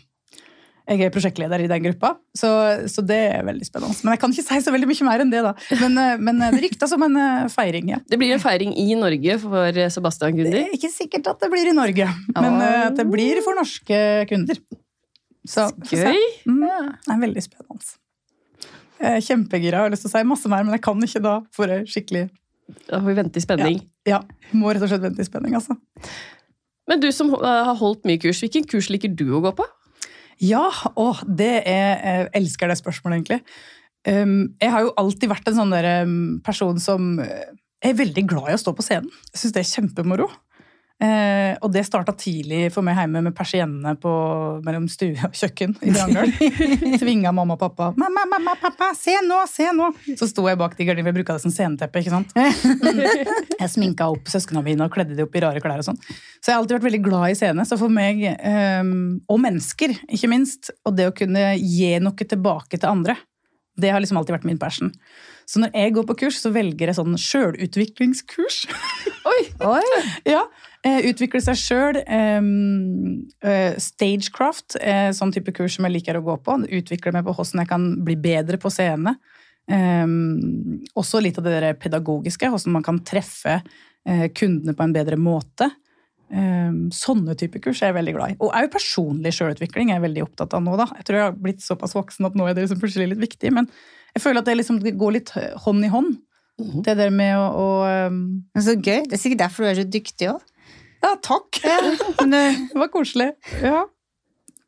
[0.86, 2.48] Jeg er prosjektleder i den gruppa, så,
[2.86, 3.96] så det er veldig spennende.
[4.06, 5.52] Men jeg kan ikke si så veldig mye mer enn det, da.
[5.80, 7.98] Men, eh, men det ryktes som en eh, feiring, ja.
[8.06, 11.72] Det blir en feiring i Norge for Sebastian Det er ikke sikkert at det blir
[11.72, 13.98] i Norge, men eh, at det blir for norske
[14.30, 14.62] kunder.
[15.50, 15.68] Så.
[15.90, 16.18] Gøy!
[16.48, 17.94] Mm, det er veldig spennende.
[18.96, 19.84] Jeg er kjempegira.
[19.84, 21.36] Har lyst til å si masse mer, men jeg kan ikke da.
[21.54, 22.26] For jeg skikkelig
[22.88, 23.80] Da får vi vente i spenning.
[24.08, 24.22] Ja,
[24.56, 25.76] må rett og slett vente i spenning, altså.
[26.90, 29.66] Men du som eh, har holdt mye kurs, hvilken kurs liker du å gå på?
[30.42, 30.66] Ja,
[30.98, 33.40] å, det er Jeg elsker det spørsmålet, egentlig.
[34.06, 37.46] Um, jeg har jo alltid vært en sånn der, um, person som uh,
[37.82, 39.10] er veldig glad i å stå på scenen.
[39.32, 40.28] Jeg syns det er kjempemoro.
[40.96, 43.92] Eh, og det starta tidlig for meg hjemme med persiennene
[44.64, 46.32] mellom stue og kjøkken i Drangøl.
[47.02, 47.90] Tvinga mamma og pappa.
[47.96, 51.36] 'Mamma, mamma, pappa, se nå, se nå!' Så sto jeg bak de gardinene, jeg bruka
[51.36, 52.00] det som sceneteppe.
[52.00, 52.32] ikke sant?
[53.60, 55.80] Jeg sminka opp søsknene mine og kledde de opp i rare klær.
[55.80, 56.00] og sånn.
[56.40, 57.64] Så jeg har alltid vært veldig glad i scene.
[57.68, 58.90] Så for meg, eh,
[59.28, 63.16] og mennesker, ikke minst, og det å kunne gi noe tilbake til andre,
[63.76, 64.92] det har liksom alltid vært min passion.
[65.46, 68.64] Så når jeg går på kurs, så velger jeg sånn sjølutviklingskurs.
[69.30, 69.40] Oi!
[69.68, 69.82] Oi!
[70.34, 70.42] ja,
[70.84, 72.00] Utvikle seg sjøl.
[72.04, 76.58] Eh, stagecraft er sånn type kurs som jeg liker å gå på.
[76.78, 79.16] Utvikle meg på hvordan jeg kan bli bedre på scene.
[79.66, 83.58] Um, også litt av det der pedagogiske, hvordan man kan treffe
[84.06, 85.66] kundene på en bedre måte.
[86.26, 88.36] Um, sånne type kurs er jeg veldig glad i.
[88.42, 90.74] Og òg personlig sjølutvikling er jeg veldig opptatt av nå.
[90.78, 90.88] da.
[90.98, 93.52] Jeg tror jeg har blitt såpass voksen at nå er det liksom plutselig litt viktig.
[93.54, 93.68] Men
[94.16, 95.30] jeg føler at det, liksom, går litt
[95.66, 96.16] hånd i hånd.
[96.58, 96.82] Mhm.
[96.86, 97.68] Det der med å, å
[98.08, 98.20] um...
[98.58, 99.04] Så gøy.
[99.06, 100.42] Det er sikkert derfor du er så dyktig òg.
[101.06, 101.60] Ja, takk!
[101.62, 102.44] det
[102.80, 103.30] var koselig.
[103.62, 103.84] Ja.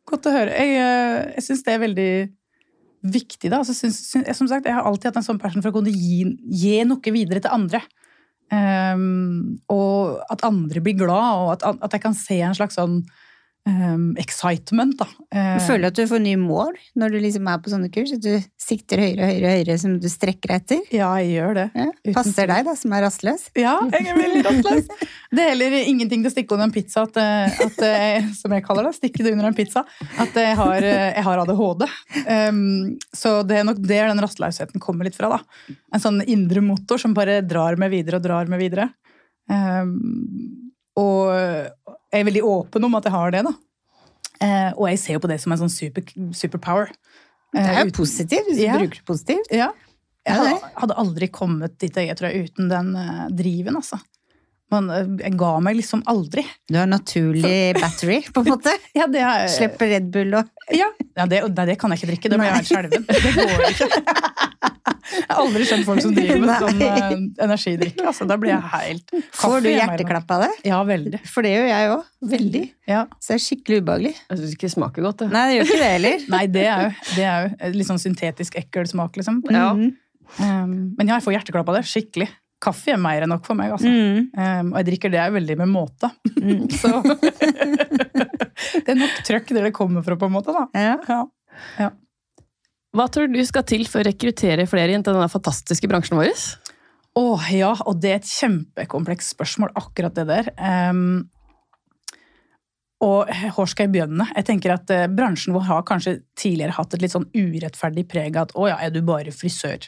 [0.08, 0.54] Godt å høre.
[0.54, 2.10] Jeg, eh, jeg syns det er veldig
[3.14, 3.50] viktig.
[3.50, 3.60] da.
[3.60, 5.92] Altså, synes, synes, som sagt, Jeg har alltid hatt en sånn passion for å kunne
[5.92, 7.82] gi, gi noe videre til andre.
[8.48, 13.02] Um, og at andre blir glad, og at, at jeg kan se en slags sånn
[13.68, 14.94] um, excitement.
[14.98, 15.06] da.
[15.34, 18.12] Uh, føler du at du får nye mål når du liksom er på sånne kurs?
[18.16, 20.82] At du sikter høyere og høyere, høyere som du strekker deg etter?
[20.94, 21.66] Ja, jeg gjør det.
[21.74, 23.48] Ja, passer deg, da, som er rastløs?
[23.58, 25.08] Ja, jeg er veldig rastløs.
[25.28, 28.54] Det er heller ingenting til å stikke under en pizza, at, eh, at, eh, som
[28.54, 28.94] jeg kaller det.
[28.96, 29.84] Stikke det under en pizza.
[30.20, 31.84] At jeg har, jeg har ADHD.
[32.24, 32.62] Um,
[33.16, 35.36] så det er nok der den rastløsheten kommer litt fra.
[35.36, 35.74] da.
[35.94, 38.88] En sånn indre motor som bare drar meg videre og drar meg videre.
[39.48, 40.67] Um,
[40.98, 41.30] og
[42.12, 43.54] jeg er veldig åpen om at jeg har det, da.
[44.38, 46.04] Eh, og jeg ser jo på det som en sånn super,
[46.36, 46.92] superpower.
[47.54, 48.76] Det er jo positivt, hvis du ja.
[48.76, 49.50] bruker det positivt.
[49.54, 49.72] Ja.
[50.28, 53.96] Jeg hadde, hadde aldri kommet dit jeg tror jeg, uten den uh, driven, altså.
[54.72, 56.44] Men uh, jeg ga meg liksom aldri.
[56.68, 58.74] Du har naturlig battery, på en måte?
[58.96, 62.32] ja, det er, Slipper Red Bull og Ja, ja det, det kan jeg ikke drikke.
[62.34, 63.08] Det blir jeg skjelven.
[63.24, 63.90] Det går ikke.
[64.88, 68.02] Jeg har aldri skjønt folk som driver med sånn uh, energidrikk.
[68.08, 70.50] Altså, da blir jeg helt Får du hjerteklapp av det?
[70.68, 71.20] Ja, veldig.
[71.28, 72.08] For det gjør jeg òg.
[72.32, 72.64] Veldig.
[72.90, 73.04] Ja.
[73.20, 74.14] Så det er skikkelig ubehagelig.
[74.16, 75.22] Jeg syns ikke det smaker godt.
[75.22, 75.30] Det.
[75.34, 76.26] Nei, det gjør ikke det heller.
[76.34, 79.40] Nei, det er jo, det er jo litt sånn syntetisk ekkel smak, liksom.
[79.54, 79.70] Ja.
[79.76, 81.86] Um, men ja, jeg får hjerteklapp av det.
[81.88, 82.28] Skikkelig.
[82.58, 83.86] Kaffe er mer enn nok for meg, altså.
[83.86, 84.32] Mm.
[84.34, 86.10] Um, og jeg drikker det veldig med måte.
[86.40, 86.66] Mm.
[86.80, 86.90] Så
[88.82, 90.54] det er nok trøkk der det kommer fra, på en måte.
[90.56, 90.66] da.
[90.74, 91.22] Ja.
[91.78, 91.90] Ja.
[92.98, 96.32] Hva tror du skal til for å rekruttere flere inn til denne fantastiske bransjen vår?
[97.18, 100.48] Åh, ja, og det er et kjempekomplekst spørsmål, akkurat det der.
[100.58, 101.28] Um,
[103.04, 104.26] og hvor skal jeg begynne?
[104.34, 108.34] Jeg tenker at uh, Bransjen vår har kanskje tidligere hatt et litt sånn urettferdig preg
[108.34, 109.86] av at å ja, er du bare frisør?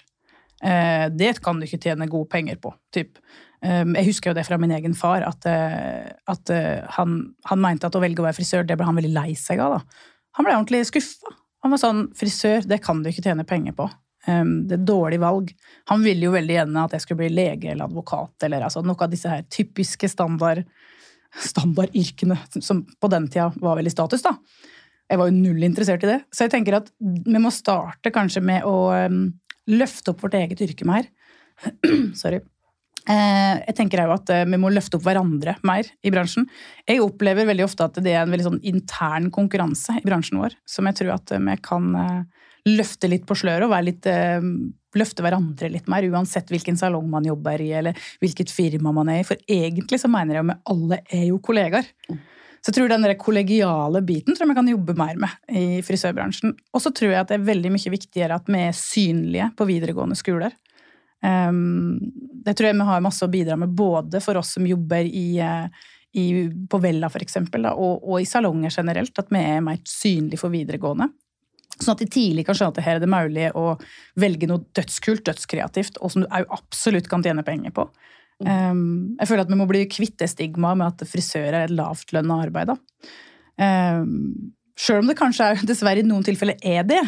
[0.62, 2.76] Uh, det kan du ikke tjene gode penger på.
[2.94, 3.18] Typ.
[3.58, 6.54] Um, jeg husker jo det fra min egen far, at, uh, at
[6.94, 9.66] han, han, mente at å velge å være frisør, det ble han veldig lei seg
[9.66, 9.80] av.
[9.80, 10.10] da.
[10.38, 11.39] Han ble ordentlig skuffa.
[11.64, 13.88] Han var sånn Frisør, det kan du ikke tjene penger på.
[14.28, 15.52] Um, det er dårlig valg.
[15.92, 19.00] Han ville jo veldig gjerne at jeg skulle bli lege eller advokat, eller altså, noe
[19.00, 20.64] av disse her typiske standard
[21.30, 24.22] standardyrkene som på den tida var veldig status.
[24.22, 24.34] da.
[25.10, 26.20] Jeg var jo null interessert i det.
[26.34, 29.24] Så jeg tenker at vi må starte kanskje med å um,
[29.70, 31.08] løfte opp vårt eget yrke mer.
[32.20, 32.40] Sorry.
[33.10, 36.46] Eh, jeg tenker jo at eh, vi må løfte opp hverandre mer i bransjen.
[36.86, 40.54] Jeg opplever veldig ofte at det er en veldig sånn intern konkurranse i bransjen vår,
[40.68, 44.04] som jeg tror at vi kan eh, løfte litt på sløret og litt,
[45.00, 49.22] løfte hverandre litt mer, uansett hvilken salong man jobber i, eller hvilket firma man er
[49.22, 49.26] i.
[49.26, 51.88] For egentlig så mener jeg at vi alle er jo kollegaer.
[52.60, 56.52] Så jeg tror den kollegiale biten tror jeg vi kan jobbe mer med i frisørbransjen.
[56.76, 59.68] Og så tror jeg at det er veldig mye viktigere at vi er synlige på
[59.72, 60.52] videregående skoler.
[61.20, 61.98] Um,
[62.44, 65.40] det tror jeg vi har masse å bidra med, både for oss som jobber i,
[66.16, 66.26] i,
[66.70, 71.10] på Vella eksempel, og, og, i salonger generelt, at vi er mer synlige for videregående.
[71.80, 73.74] Sånn at de tidlig kan skjønne at her er det mulig å
[74.20, 77.86] velge noe dødskult, dødskreativt, og som du absolutt kan tjene penger på.
[78.40, 81.74] Um, jeg føler at vi må bli kvitt det stigmaet med at frisør er et
[81.76, 82.72] lavtlønna arbeid.
[83.60, 87.02] Um, Sjøl om det kanskje er, dessverre i noen tilfeller er det,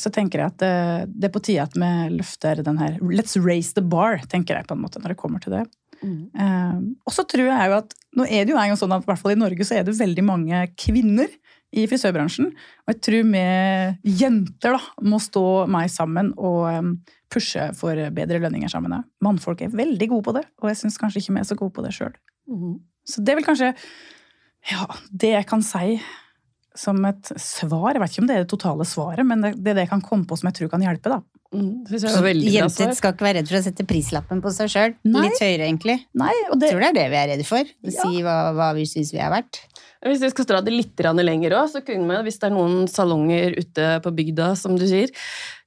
[0.00, 0.74] så tenker jeg at det,
[1.14, 4.68] det er på tide at vi løfter den her Let's raise the bar, tenker jeg
[4.68, 5.64] på en måte, når det kommer til det.
[6.04, 6.28] Mm.
[6.36, 9.06] Uh, og så tror jeg jo at nå er det jo en gang sånn at
[9.06, 11.30] i hvert fall i Norge så er det veldig mange kvinner
[11.74, 12.50] i frisørbransjen.
[12.84, 13.44] Og jeg tror vi
[14.20, 16.90] jenter da, må stå meg sammen og um,
[17.32, 19.00] pushe for bedre lønninger sammen.
[19.24, 21.74] Mannfolk er veldig gode på det, og jeg syns kanskje ikke vi er så gode
[21.74, 22.12] på det sjøl.
[22.50, 22.76] Mm.
[23.08, 23.72] Så det er vel kanskje
[24.64, 25.98] Ja, det jeg kan si
[26.74, 29.70] som et svar Jeg vet ikke om det er det totale svaret, men det det
[29.72, 31.12] er det jeg kan komme på som jeg tror kan hjelpe.
[31.12, 31.20] da.
[31.54, 34.94] Mm, Jenter skal ikke være redd for å sette prislappen på seg sjøl.
[35.06, 36.00] Litt høyere, egentlig.
[36.18, 37.62] Nei, og det, Jeg tror det er det vi er redde for.
[37.62, 38.02] Å Ja.
[38.02, 39.60] si hva, hva vi syns vi er verdt.
[40.04, 42.88] Hvis vi skal dra det litt lenger også, så kunne vi, hvis det er noen
[42.90, 45.08] salonger ute på bygda, som du sier,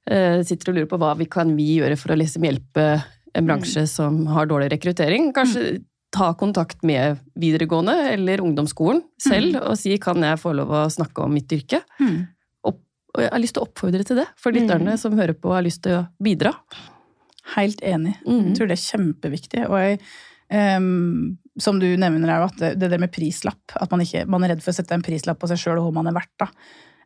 [0.06, 3.02] eh, sitter og lurer på hva vi kan vi gjøre for å liksom hjelpe
[3.34, 5.82] en bransje som har dårlig rekruttering, kanskje
[6.14, 11.26] ta kontakt med videregående eller ungdomsskolen selv og si kan jeg få lov å snakke
[11.26, 11.82] om mitt yrke?
[12.00, 12.26] Mm.
[13.18, 15.64] Og jeg har lyst til å oppfordre til det, for lytterne som hører på har
[15.64, 16.52] lyst til å bidra.
[17.56, 18.14] Helt enig.
[18.26, 18.50] Mm.
[18.50, 19.62] Jeg tror det er kjempeviktig.
[19.66, 20.00] Og jeg,
[20.78, 24.26] um, som du nevner, er jo at det, det der med prislapp At man, ikke,
[24.30, 26.18] man er redd for å sette en prislapp på seg sjøl og hva man er
[26.18, 26.34] verdt.
[26.44, 26.50] da.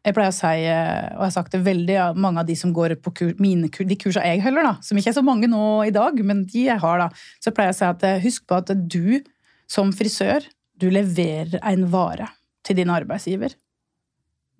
[0.02, 2.72] Jeg pleier å si, eh, og jeg har sagt det veldig mange av de som
[2.74, 5.62] går på kur, mine de kursene jeg holder, da, som ikke er så mange nå
[5.86, 8.48] i dag, men de jeg har, da, så pleier jeg å si at eh, husk
[8.50, 9.22] på at du
[9.70, 10.44] som frisør,
[10.82, 12.26] du leverer en vare
[12.66, 13.54] til din arbeidsgiver.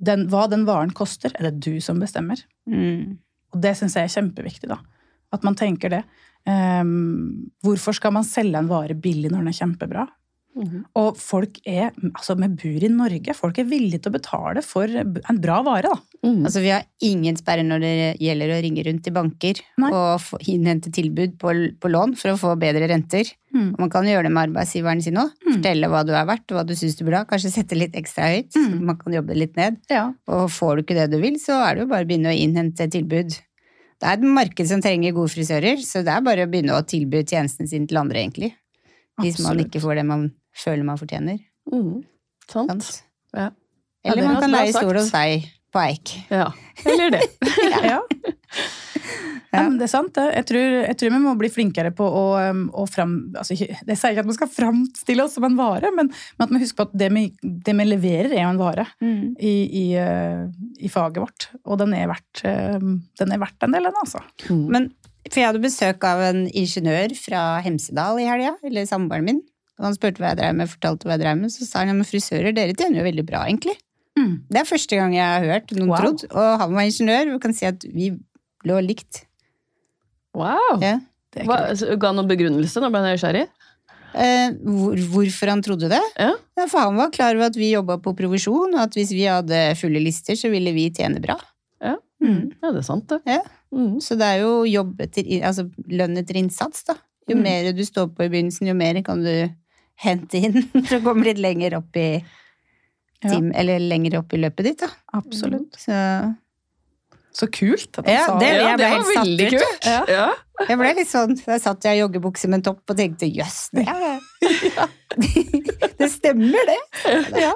[0.03, 2.41] Den, hva den varen koster, er det du som bestemmer.
[2.71, 3.19] Mm.
[3.53, 4.79] Og det syns jeg er kjempeviktig, da.
[5.35, 6.03] At man tenker det.
[6.43, 10.07] Um, hvorfor skal man selge en vare billig når den er kjempebra?
[10.55, 10.85] Mhm.
[11.01, 13.35] Og folk er Altså, vi bor i Norge.
[13.35, 15.95] Folk er villige til å betale for en bra vare, da.
[16.29, 16.45] Mm.
[16.45, 19.91] Altså, vi har ingen sperre når det gjelder å ringe rundt til banker Nei.
[19.91, 23.25] og innhente tilbud på, på lån for å få bedre renter.
[23.55, 23.73] Mm.
[23.75, 25.33] Og man kan gjøre det med arbeidsgiveren sin òg.
[25.41, 25.55] Mm.
[25.57, 27.29] Fortelle hva du er verdt, hva du syns du burde ha.
[27.33, 28.85] Kanskje sette litt ekstra høyt, så Mm.
[28.85, 29.79] man kan jobbe litt ned.
[29.91, 30.13] Ja.
[30.29, 32.39] Og får du ikke det du vil, så er det jo bare å begynne å
[32.39, 33.31] innhente tilbud.
[34.03, 36.85] Det er et marked som trenger gode frisører, så det er bare å begynne å
[36.85, 38.53] tilby tjenesten sin til andre, egentlig.
[39.21, 41.41] Hvis man ikke får det man føler man fortjener.
[41.73, 42.03] Mm.
[42.51, 42.71] Sant.
[42.71, 43.03] Sant?
[43.33, 43.51] Ja.
[44.05, 46.17] Eller man kan leie stol hos deg på Eik.
[46.33, 46.51] ja.
[46.85, 47.27] Eller det.
[47.93, 48.01] ja.
[49.53, 50.17] Ja, men det er sant.
[50.17, 53.13] Jeg tror, jeg tror vi må bli flinkere på å, um, å fram...
[53.37, 56.55] Altså, det sier ikke at vi skal framstille oss som en vare, men, men at
[56.55, 59.85] vi husker på at det vi, det vi leverer, er jo en vare i, i,
[60.01, 60.49] uh,
[60.81, 61.51] i faget vårt.
[61.67, 64.25] Og den er verdt, um, den er verdt en del, den, altså.
[64.49, 64.65] Mm.
[64.73, 64.89] Men
[65.29, 69.45] for jeg hadde besøk av en ingeniør fra Hemsedal i helga, eller samboeren min.
[69.83, 71.91] Og han spurte hva jeg drev med, fortalte hva jeg drev med, så sa han
[71.91, 73.75] ja, men frisører, dere tjener jo veldig bra, egentlig.
[74.53, 75.99] Det er første gang jeg har hørt noen Wow.
[75.99, 76.23] trodd.
[76.31, 78.13] Og han var ingeniør, og kan si at vi
[78.69, 79.25] lå likt.
[80.39, 80.79] Wow!
[80.83, 80.99] Ja.
[81.49, 82.81] Hva, så ga han noen begrunnelse?
[82.85, 83.45] Nå ble jeg nysgjerrig.
[84.13, 86.01] Eh, hvor, hvorfor han trodde det?
[86.21, 86.31] Ja.
[86.61, 89.25] Ja, for han var klar over at vi jobba på provisjon, og at hvis vi
[89.29, 91.39] hadde fulle lister, så ville vi tjene bra.
[91.83, 91.97] Ja.
[92.23, 92.53] Mm.
[92.61, 93.23] Ja, det er sant, det.
[93.27, 93.41] Ja.
[93.73, 93.97] Mm.
[94.05, 96.99] Så det er jo jobb etter, altså lønn etter innsats, da.
[97.31, 97.43] Jo Mm.
[97.47, 99.33] mer du står på i begynnelsen, jo mer kan du
[99.97, 102.25] hente inn for å komme litt lenger opp i
[103.23, 103.39] Ja.
[103.55, 104.89] eller lenger opp i løpet ditt, da.
[105.15, 105.77] Absolutt.
[105.79, 105.95] Så
[107.33, 108.79] Så kult at han Ja, sa det- det.
[108.79, 109.87] var helt veldig kult.
[109.87, 110.05] Ja.
[110.09, 110.33] Ja.
[110.69, 113.71] jeg ble litt sånn Der satt jeg i joggebukse med en topp og tenkte jøss,
[113.73, 113.87] det,
[115.99, 116.81] det stemmer, det.
[117.41, 117.53] Ja.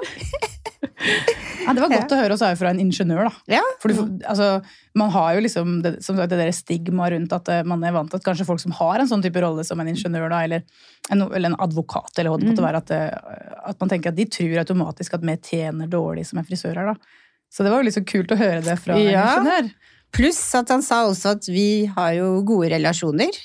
[1.67, 3.57] Ja, det var godt å høre oss fra en ingeniør, da.
[3.57, 3.63] Ja.
[3.81, 4.47] For altså,
[4.97, 7.95] man har jo liksom det, som sagt, det der stigma rundt at eh, man er
[7.95, 10.43] vant til at kanskje folk som har en sånn type rolle som en ingeniør, da,
[10.47, 10.63] eller,
[11.11, 14.19] en, eller en advokat, eller hva det måtte være, at, eh, at man tenker at
[14.19, 16.93] de tror automatisk at vi tjener dårlig som er frisører.
[16.93, 16.95] da.
[17.51, 19.27] Så det var jo liksom kult å høre det fra en Ja.
[19.37, 19.71] ingeniør.
[20.15, 23.35] Pluss at han sa også at vi har jo gode relasjoner.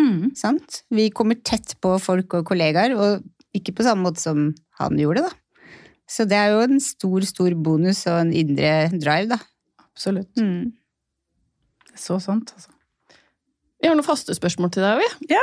[0.00, 0.34] Mm.
[0.38, 0.82] Sant?
[0.94, 3.22] Vi kommer tett på folk og kollegaer, og
[3.54, 5.30] ikke på samme måte som han gjorde, da.
[6.08, 9.38] Så det er jo en stor, stor bonus og en indre drive, da.
[9.84, 10.32] Absolutt.
[10.40, 10.72] Mm.
[11.98, 12.72] Så sant, altså.
[13.78, 15.34] Vi har noen faste spørsmål til deg, vi.
[15.34, 15.42] Ja.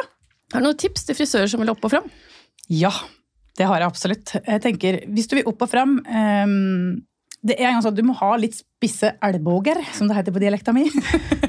[0.53, 2.07] Har du noen tips til frisører som vil opp og fram?
[2.71, 2.91] Ja,
[3.55, 4.33] det har jeg absolutt.
[4.41, 6.95] Jeg tenker, Hvis du vil opp og frem um,
[7.45, 10.35] Det er en gang sånn at Du må ha litt spisse elboger, som det heter
[10.35, 10.87] på dialekta mi.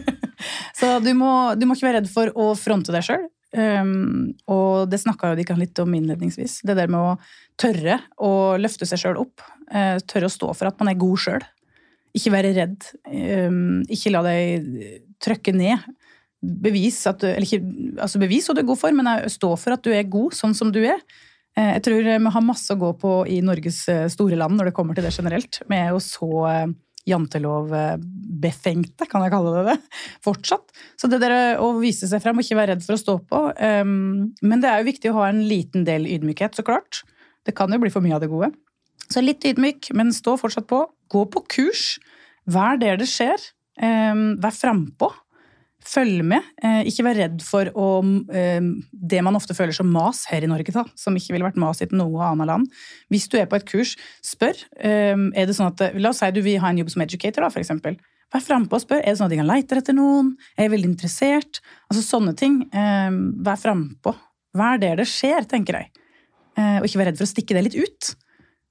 [0.79, 3.25] Så du må, du må ikke være redd for å fronte deg sjøl.
[3.55, 6.59] Og det snakka jo de kan litt om innledningsvis.
[6.67, 7.13] Det der med å
[7.61, 9.45] tørre å løfte seg sjøl opp.
[9.71, 11.47] Uh, tørre å stå for at man er god sjøl.
[12.17, 12.89] Ikke være redd.
[13.07, 14.67] Um, ikke la deg
[15.23, 15.87] trykke ned.
[16.43, 17.63] Bevis at du, eller ikke,
[18.03, 20.55] altså bevis hva du er god for, men stå for at du er god sånn
[20.57, 21.01] som du er.
[21.57, 24.71] Uh, Jeg tror vi har masse å gå på i Norges eh, store land når
[24.71, 25.63] det kommer til det generelt.
[25.65, 26.67] Vi er jo så eh,
[27.07, 29.77] jantelovbefengte, kan jeg kalle det det,
[30.27, 30.75] fortsatt.
[30.99, 33.43] Så det der å vise seg frem og ikke være redd for å stå på.
[33.55, 37.05] um, Men det er jo viktig å ha en liten del ydmykhet, så klart.
[37.47, 38.51] Det kan jo bli for mye av det gode.
[39.07, 40.83] Så litt ydmyk, men stå fortsatt på.
[41.13, 41.85] Gå på kurs.
[42.51, 43.39] Vær der det skjer.
[43.79, 45.13] Um, Vær frampå.
[45.87, 46.43] Følg med.
[46.65, 47.87] Eh, ikke vær redd for å,
[48.35, 48.61] eh,
[48.91, 51.81] det man ofte føler som mas her i Norge, da, som ikke ville vært mas
[51.81, 52.67] i noe annet land.
[53.11, 54.57] Hvis du er på et kurs, spør.
[54.81, 57.43] Eh, er det sånn at, La oss si du vil ha en jobb som educator,
[57.43, 57.97] da, eksempel.
[58.35, 58.99] Vær frampå og spør.
[59.05, 60.37] Er det sånn at de kan leite etter noen?
[60.59, 61.61] Er jeg veldig interessert?
[61.89, 62.69] Altså Sånne ting.
[62.73, 64.17] Vær frampå.
[64.53, 65.91] Vær der det skjer, tenker jeg.
[66.59, 68.17] Og ikke vær redd for å stikke det litt ut.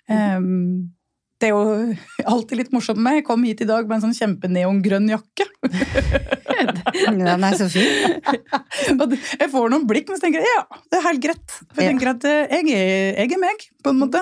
[0.09, 0.95] Um,
[1.42, 1.96] det er jo
[2.34, 3.20] alltid litt morsomt med.
[3.20, 5.48] Jeg kom hit i dag med en sånn kjempeneongrønn jakke.
[7.06, 8.22] Den er så fin.
[9.42, 11.56] Jeg får noen blikk, men så tenker jeg ja, det er helt greit.
[11.74, 14.22] For jeg tenker at eh, jeg er, jeg er meg, på en måte.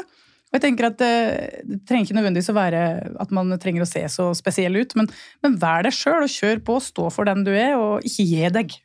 [0.53, 2.81] Og jeg tenker at eh, Det trenger ikke nødvendigvis å være
[3.23, 5.09] at man trenger å se så spesiell ut, men,
[5.45, 8.51] men vær deg sjøl og kjør på, stå for den du er, og ikke gi
[8.57, 8.77] deg.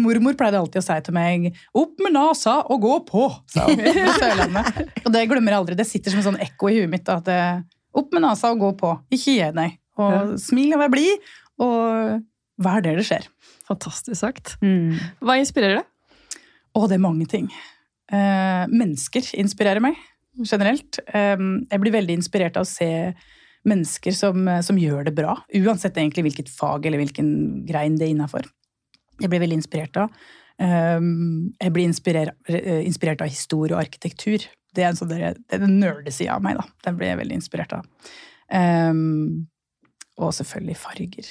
[0.00, 3.76] Mormor pleide alltid å si til meg 'opp med nasa og gå på', sa hun
[3.76, 4.88] på Sørlandet.
[5.04, 5.76] Og det glemmer jeg aldri.
[5.76, 7.08] Det sitter som en sånn ekko i huet mitt.
[7.08, 9.78] At 'opp med nasa og gå på', ikke gi deg.
[9.98, 10.36] Og Ja.
[10.40, 11.18] smil og vær blid,
[11.60, 12.22] og
[12.58, 13.26] vær der det skjer.
[13.68, 14.56] Fantastisk sagt.
[14.62, 14.96] Mm.
[15.20, 15.86] Hva inspirerer deg?
[16.74, 17.50] Å, det er mange ting.
[18.10, 19.96] Eh, mennesker inspirerer meg
[20.40, 20.98] generelt.
[21.12, 23.14] Eh, jeg blir veldig inspirert av å se
[23.64, 25.36] mennesker som, som gjør det bra.
[25.54, 28.48] Uansett egentlig hvilket fag eller hvilken grein det er innafor.
[29.22, 30.10] Jeg blir veldig inspirert av.
[30.62, 30.98] Eh,
[31.62, 34.44] jeg blir inspirer, eh, inspirert av historie og arkitektur.
[34.74, 36.56] Det er en sånn der- det er den nerdesida av meg.
[36.58, 36.64] da.
[36.84, 37.86] Den blir jeg veldig inspirert av.
[38.50, 38.92] Eh,
[40.18, 41.28] og selvfølgelig farger.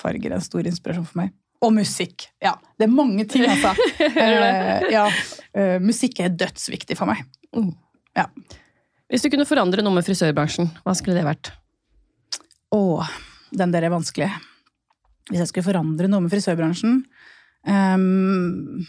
[0.00, 1.32] Farger er en stor inspirasjon for meg.
[1.62, 2.28] Og musikk.
[2.40, 3.74] Ja, det er mange ting, altså.
[4.00, 5.06] Eh, ja,
[5.54, 7.24] eh, musikk er dødsviktig for meg.
[9.10, 11.50] Hvis du kunne forandre noe med frisørbransjen, hva skulle det vært?
[12.72, 13.06] Å,
[13.52, 14.30] den der er vanskelig.
[15.28, 17.02] Hvis jeg skulle forandre noe med frisørbransjen
[17.68, 18.80] um,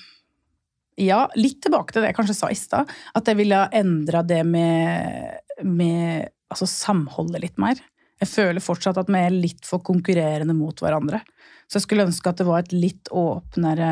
[1.02, 2.90] Ja, litt tilbake til det jeg kanskje sa i stad.
[3.18, 7.80] At jeg ville ha endra det med, med altså samholdet litt mer.
[8.22, 11.24] Jeg føler fortsatt at vi er litt for konkurrerende mot hverandre.
[11.66, 13.92] Så jeg skulle ønske at det var et litt åpnere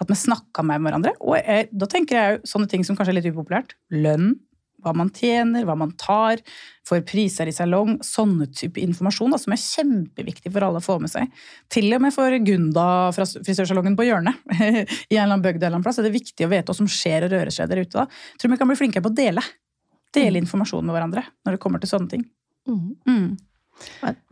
[0.00, 1.12] At vi snakka med hverandre.
[1.20, 3.74] Og jeg, da tenker jeg jo sånne ting som kanskje er litt upopulært.
[3.92, 4.38] Lønn.
[4.84, 6.40] Hva man tjener, hva man tar,
[6.88, 7.98] får priser i salong.
[8.04, 11.28] Sånne type informasjon da, som er kjempeviktig for alle å få med seg.
[11.72, 15.70] Til og med for Gunda fra frisørsalongen på hjørnet i en eller annen bygd eller
[15.74, 17.84] en annen plass er det viktig å vite hva som skjer og rører seg der
[17.84, 17.94] ute.
[18.04, 18.08] da.
[18.40, 19.44] Tror vi kan bli flinkere på å dele.
[20.16, 22.26] Dele informasjon med hverandre når det kommer til sånne ting.
[22.66, 23.36] Mm.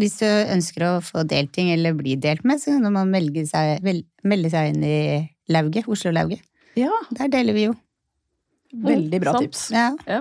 [0.01, 3.45] Hvis du ønsker å få delt ting eller bli delt med, så kan man melde
[3.49, 3.85] seg,
[4.27, 4.99] melde seg inn i
[5.53, 6.43] lauget, Oslo-lauget.
[6.79, 7.77] Ja, Der deler vi jo.
[8.85, 9.49] veldig bra sant.
[9.49, 9.63] tips.
[9.73, 9.87] Ja.
[10.07, 10.21] Ja.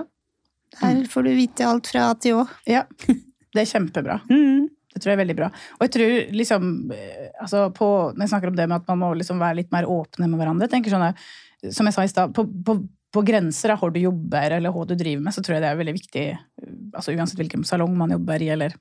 [0.76, 2.44] Der får du vite alt fra A til Å.
[2.68, 4.20] Ja, det er kjempebra.
[4.32, 4.68] Mm.
[4.88, 5.46] Det tror jeg er veldig bra.
[5.76, 8.98] Og jeg tror liksom eh, altså på, Når jeg snakker om det med at man
[8.98, 11.20] må liksom være litt mer åpne med hverandre tenker sånn at,
[11.76, 12.74] Som jeg sa i stad, på, på,
[13.14, 15.70] på grenser av hvor du jobber eller hva du driver med, så tror jeg det
[15.70, 16.24] er veldig viktig.
[16.32, 18.50] eh, altså Uansett hvilken salong man jobber i.
[18.56, 18.74] eller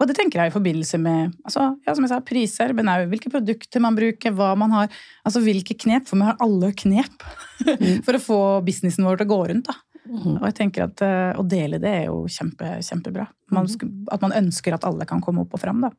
[0.00, 3.06] og det tenker jeg i forbindelse med altså, ja, som jeg sa, priser, men òg
[3.12, 4.90] hvilke produkter man bruker, hva man har.
[5.24, 7.24] altså Hvilke knep, for vi har alle knep
[8.06, 9.70] for å få businessen vår til å gå rundt.
[9.70, 9.78] da.
[10.10, 13.26] Og jeg tenker at eh, Å dele det er jo kjempe, kjempebra.
[13.54, 15.78] Man, sk- at man ønsker at alle kan komme opp og fram.
[15.84, 15.90] da.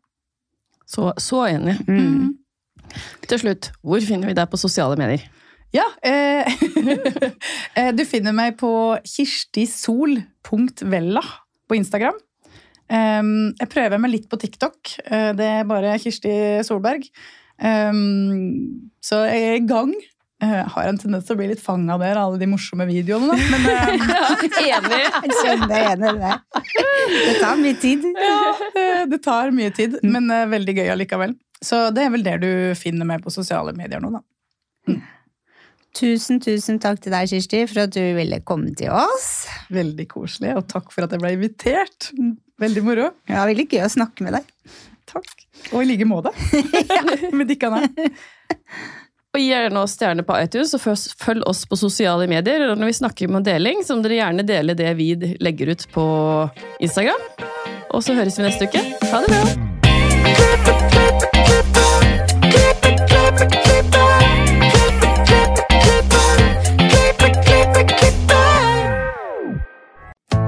[0.85, 1.77] Så, så enig.
[1.87, 2.33] Mm.
[3.29, 5.23] Til slutt, hvor finner vi deg på sosiale medier?
[5.73, 6.43] Ja, eh,
[7.79, 8.69] eh, du finner meg på
[9.07, 11.23] kirstisol.vella
[11.69, 12.17] på Instagram.
[12.93, 14.79] Um, jeg prøver meg litt på TikTok.
[15.07, 16.33] Eh, det er bare Kirsti
[16.67, 17.03] Solberg.
[17.57, 19.93] Um, så jeg er i gang.
[20.43, 23.31] Jeg har en tendens til å bli litt fanga der, alle de morsomme videoene.
[23.31, 23.37] da.
[23.53, 23.63] Men
[24.11, 24.99] ja, Enig!
[25.23, 26.35] Jeg kjenner jeg enig i det.
[27.13, 28.05] Det tar mye tid.
[28.27, 28.41] ja,
[29.09, 31.35] det, tar mye tid, men eh, veldig gøy allikevel.
[31.63, 34.23] Så det er vel det du finner med på sosiale medier nå, da.
[35.93, 39.45] Tusen, tusen takk til deg, Kirsti, for at du ville komme til oss.
[39.73, 42.09] Veldig koselig, og takk for at jeg ble invitert.
[42.61, 43.11] Veldig moro.
[43.29, 44.49] Var veldig gøy å snakke med deg.
[45.09, 45.29] Takk.
[45.71, 46.31] Og i like måte.
[47.37, 47.85] Med dikkene.
[49.33, 50.81] Og gi gjerne oss stjerner på iTunes, og
[51.25, 52.67] følg oss på sosiale medier.
[52.69, 55.09] Og når vi snakker om deling, så må dere gjerne dele det vi
[55.41, 56.05] legger ut på
[56.85, 57.23] Instagram.
[57.89, 58.81] Og så høres vi neste uke.
[59.09, 59.43] Ha det bra!